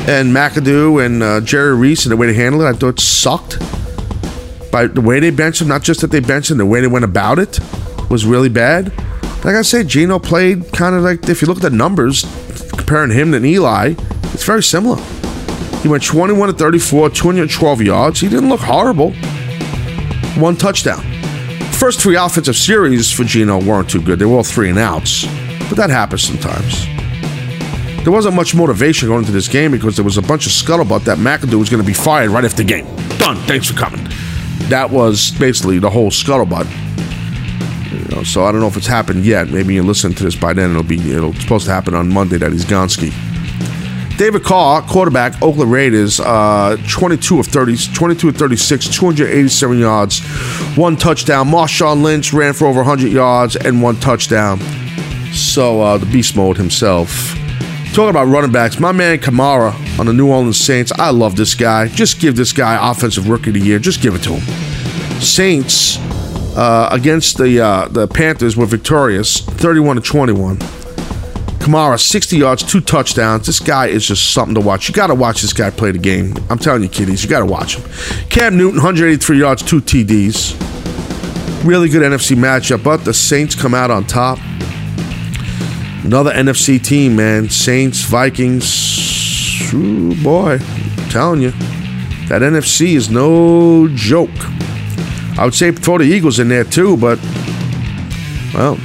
[0.07, 2.67] and McAdoo and uh, Jerry Reese and the way they handled it.
[2.67, 3.59] I thought it sucked.
[4.71, 6.87] By the way they benched him, not just that they benched him, the way they
[6.87, 7.59] went about it
[8.09, 8.91] was really bad.
[9.45, 12.23] Like I said, Geno played kind of like if you look at the numbers,
[12.69, 13.93] comparing him to Eli,
[14.33, 15.01] it's very similar.
[15.81, 18.19] He went 21 to 34, 212 yards.
[18.21, 19.11] He didn't look horrible.
[20.39, 21.03] One touchdown.
[21.73, 24.19] First three offensive series for Geno weren't too good.
[24.19, 25.25] They were all three and outs,
[25.73, 26.85] but that happens sometimes.
[28.03, 31.03] There wasn't much motivation going into this game because there was a bunch of scuttlebutt
[31.05, 32.85] that McAdoo was going to be fired right after the game.
[33.17, 33.37] Done.
[33.47, 34.07] Thanks for coming.
[34.69, 36.69] That was basically the whole scuttlebutt.
[37.91, 39.49] You know, so I don't know if it's happened yet.
[39.49, 40.69] Maybe you listen to this by then.
[40.69, 43.11] It'll be it'll supposed to happen on Monday that he's Gonski.
[44.19, 50.19] David Carr, quarterback, Oakland Raiders, uh, 22 of 30, 22 of 36, 287 yards,
[50.77, 51.47] one touchdown.
[51.47, 54.59] Marshawn Lynch ran for over 100 yards and one touchdown.
[55.33, 57.35] So uh, the beast mode himself.
[57.93, 60.91] Talking about running backs, my man Kamara on the New Orleans Saints.
[60.91, 61.87] I love this guy.
[61.87, 63.77] Just give this guy offensive rookie of the year.
[63.79, 65.21] Just give it to him.
[65.21, 65.97] Saints
[66.55, 70.57] uh, against the uh, the Panthers were victorious, 31 to 21.
[71.63, 73.45] Kamara, 60 yards, two touchdowns.
[73.45, 74.89] This guy is just something to watch.
[74.89, 76.35] You got to watch this guy play the game.
[76.49, 77.89] I'm telling you, kiddies, you got to watch him.
[78.29, 80.59] Cam Newton, 183 yards, two TDs.
[81.63, 84.39] Really good NFC matchup, but the Saints come out on top.
[86.03, 87.49] Another NFC team, man.
[87.49, 89.73] Saints, Vikings.
[89.73, 91.51] Ooh, boy, I'm telling you,
[92.27, 94.29] that NFC is no joke.
[95.37, 97.19] I would say throw the Eagles in there too, but
[98.53, 98.75] well,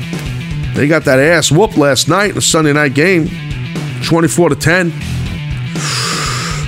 [0.75, 3.29] they got that ass whoop last night in the Sunday night game,
[4.05, 4.91] 24 to 10.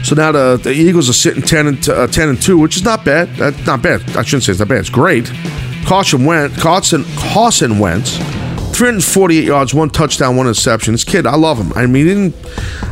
[0.04, 2.84] So now the, the Eagles are sitting 10 and, uh, 10 and 2, which is
[2.84, 3.28] not bad.
[3.36, 4.02] That's not bad.
[4.16, 4.80] I shouldn't say it's not bad.
[4.80, 5.30] It's great.
[5.86, 6.54] Carson went.
[6.56, 8.18] Carson, Carson Wentz,
[8.80, 10.94] 348 yards, one touchdown, one interception.
[10.94, 11.70] This kid, I love him.
[11.74, 12.34] I mean, didn't,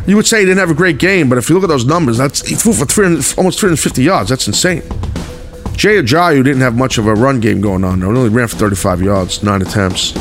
[0.06, 1.86] you would say he didn't have a great game, but if you look at those
[1.86, 4.28] numbers, that's he threw for 300, almost 350 yards.
[4.28, 4.82] That's insane.
[5.72, 8.12] Jay Ajayi didn't have much of a run game going on, though.
[8.12, 10.14] He only ran for 35 yards, nine attempts.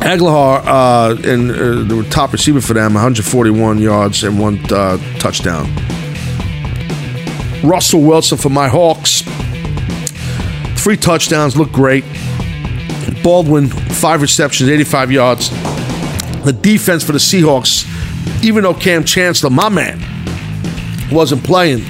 [0.00, 5.66] Aguilar, uh, and uh, the top receiver for them, 141 yards and one uh, touchdown.
[7.64, 9.22] Russell Wilson for my Hawks,
[10.80, 12.04] three touchdowns, look great.
[13.22, 15.50] Baldwin, five receptions, 85 yards.
[16.44, 17.86] The defense for the Seahawks,
[18.44, 20.00] even though Kam Chancellor, my man,
[21.12, 21.82] wasn't playing,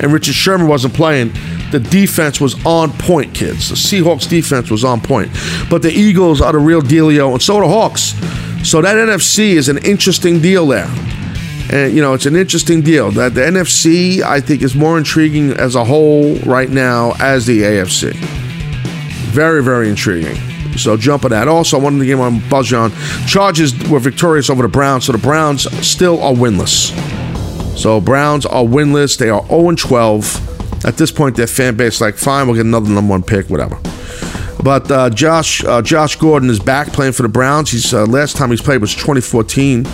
[0.00, 1.32] and Richard Sherman wasn't playing,
[1.70, 3.68] the defense was on point, kids.
[3.68, 5.30] The Seahawks defense was on point.
[5.68, 8.14] But the Eagles are the real dealio, and so are the Hawks.
[8.68, 10.88] So that NFC is an interesting deal there.
[11.72, 13.12] And, you know, it's an interesting deal.
[13.12, 17.62] That the NFC, I think, is more intriguing as a whole right now as the
[17.62, 18.12] AFC.
[19.30, 20.49] Very, very intriguing.
[20.76, 21.48] So jump at that.
[21.48, 22.92] Also, I wanted to give on buzz on.
[23.26, 26.90] Chargers were victorious over the Browns, so the Browns still are winless.
[27.76, 29.18] So Browns are winless.
[29.18, 30.84] They are 0 12.
[30.84, 33.78] At this point, their fan base like, fine, we'll get another number one pick, whatever.
[34.62, 37.70] But uh, Josh uh, Josh Gordon is back playing for the Browns.
[37.70, 39.86] He's uh, last time he's played was 2014.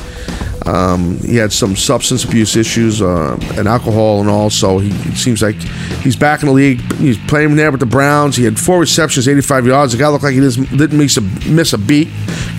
[0.66, 5.40] Um, he had some substance abuse issues uh, and alcohol and all, so he seems
[5.40, 5.54] like
[6.02, 6.80] he's back in the league.
[6.94, 8.34] He's playing there with the Browns.
[8.36, 9.92] He had four receptions, 85 yards.
[9.92, 12.08] The guy looked like he didn't miss a, miss a beat.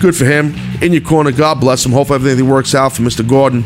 [0.00, 0.54] Good for him.
[0.80, 1.92] In your corner, God bless him.
[1.92, 3.26] Hope everything works out for Mr.
[3.28, 3.62] Gordon.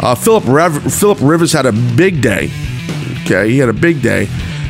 [0.00, 2.50] Uh, Philip Rev- Philip Rivers had a big day.
[3.22, 4.28] Okay, he had a big day.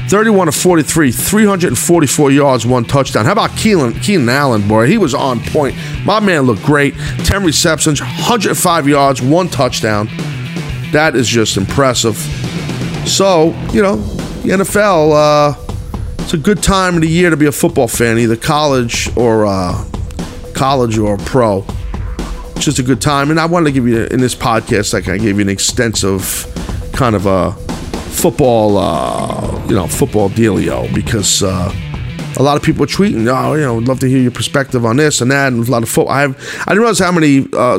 [0.09, 3.25] 31 to 43, 344 yards, one touchdown.
[3.25, 4.87] How about Keelan, Keenan Allen, boy?
[4.87, 5.75] He was on point.
[6.05, 6.95] My man looked great.
[7.25, 10.09] 10 receptions, 105 yards, one touchdown.
[10.93, 12.17] That is just impressive.
[13.07, 17.47] So, you know, the NFL, uh, it's a good time of the year to be
[17.47, 19.85] a football fan, either college or uh,
[20.55, 21.65] college or pro.
[22.57, 23.31] It's just a good time.
[23.31, 26.47] And I wanted to give you, in this podcast, like I gave you an extensive
[26.93, 27.64] kind of a
[28.25, 31.71] football, uh, you know, football dealio because uh,
[32.39, 34.87] a lot of people are tweeting, oh, you know, would love to hear your perspective
[34.87, 36.15] on this and that, and a lot of football.
[36.15, 37.79] I have, I didn't realize how many, uh,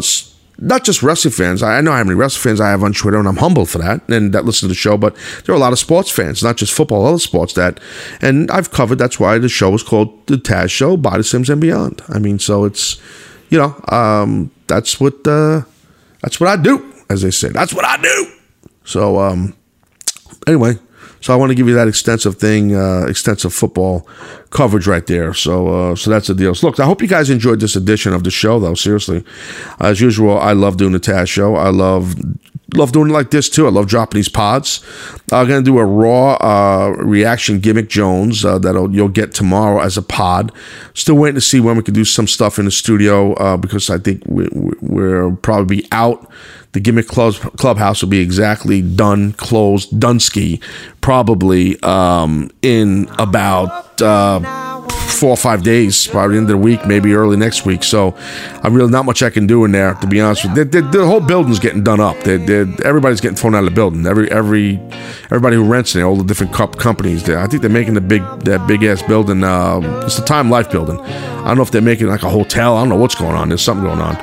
[0.60, 1.64] not just wrestling fans.
[1.64, 4.08] I know how many wrestling fans I have on Twitter, and I'm humbled for that
[4.08, 4.98] and that listen to the show.
[4.98, 5.16] But
[5.46, 7.80] there are a lot of sports fans, not just football, other sports that,
[8.22, 9.00] and I've covered.
[9.00, 12.04] That's why the show is called the Taz Show, Body Sims and Beyond.
[12.10, 13.02] I mean, so it's,
[13.50, 15.64] you know, um, that's what uh,
[16.22, 17.50] that's what I do, as they say.
[17.50, 18.32] That's what I do.
[18.84, 19.56] So, um,
[20.48, 20.78] anyway,
[21.22, 24.08] so I want to give you that extensive thing, uh, extensive football
[24.52, 25.34] coverage right there.
[25.34, 26.54] So, uh, so that's the deal.
[26.54, 28.76] So look, I hope you guys enjoyed this edition of the show, though.
[28.76, 29.24] Seriously,
[29.80, 31.56] as usual, I love doing the Taz show.
[31.56, 32.16] I love
[32.76, 33.66] love doing it like this too.
[33.66, 34.84] I love dropping these pods.
[35.32, 39.98] I'm gonna do a raw uh, reaction gimmick Jones uh, that you'll get tomorrow as
[39.98, 40.52] a pod.
[40.94, 43.90] Still waiting to see when we can do some stuff in the studio uh, because
[43.90, 44.48] I think we,
[44.82, 46.30] we'll probably out
[46.76, 50.62] the gimmick club, clubhouse will be exactly done, closed, Dunsky,
[51.00, 54.65] probably um, in about uh,
[55.06, 57.84] four or five days, probably end of the week, maybe early next week.
[57.84, 58.16] So
[58.64, 60.64] I'm really not much I can do in there, to be honest with you.
[60.66, 62.18] The, the, the whole building's getting done up.
[62.24, 64.06] They're, they're, everybody's getting thrown out of the building.
[64.06, 64.80] Every every
[65.26, 67.24] everybody who rents in there, all the different cup companies.
[67.24, 69.44] There, I think they're making the big that big ass building.
[69.44, 71.00] Uh, it's the Time Life building.
[71.00, 72.76] I don't know if they're making like a hotel.
[72.76, 73.50] I don't know what's going on.
[73.50, 74.16] There's something going on.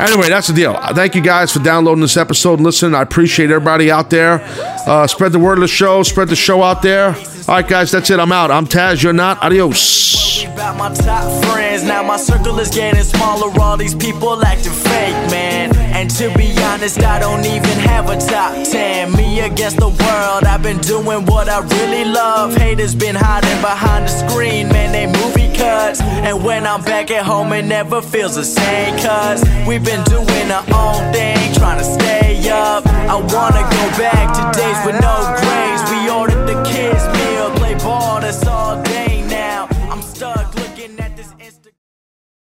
[0.00, 0.74] Anyway, that's the deal.
[0.94, 2.94] Thank you guys for downloading this episode and listening.
[2.94, 4.40] I appreciate everybody out there.
[4.86, 6.02] Uh, spread the word of the show.
[6.04, 7.14] Spread the show out there.
[7.48, 8.20] All right, guys, that's it.
[8.20, 8.50] I'm out.
[8.50, 9.02] I'm Taz.
[9.02, 9.42] You're not.
[9.42, 10.44] Adios.
[10.44, 11.82] About my top friends.
[11.82, 13.50] Now my circle is getting smaller.
[13.58, 18.18] All these people acting fake, man And to be honest, I don't even have a
[18.18, 19.12] top 10.
[19.12, 22.54] Me against the world, I've been doing what I really love.
[22.54, 26.02] Haters been hiding behind the screen, man, they movie cuts.
[26.02, 30.50] And when I'm back at home, it never feels the same, cuz we've been doing
[30.50, 32.86] our own thing, trying to stay up.
[32.86, 34.98] I wanna go back to days when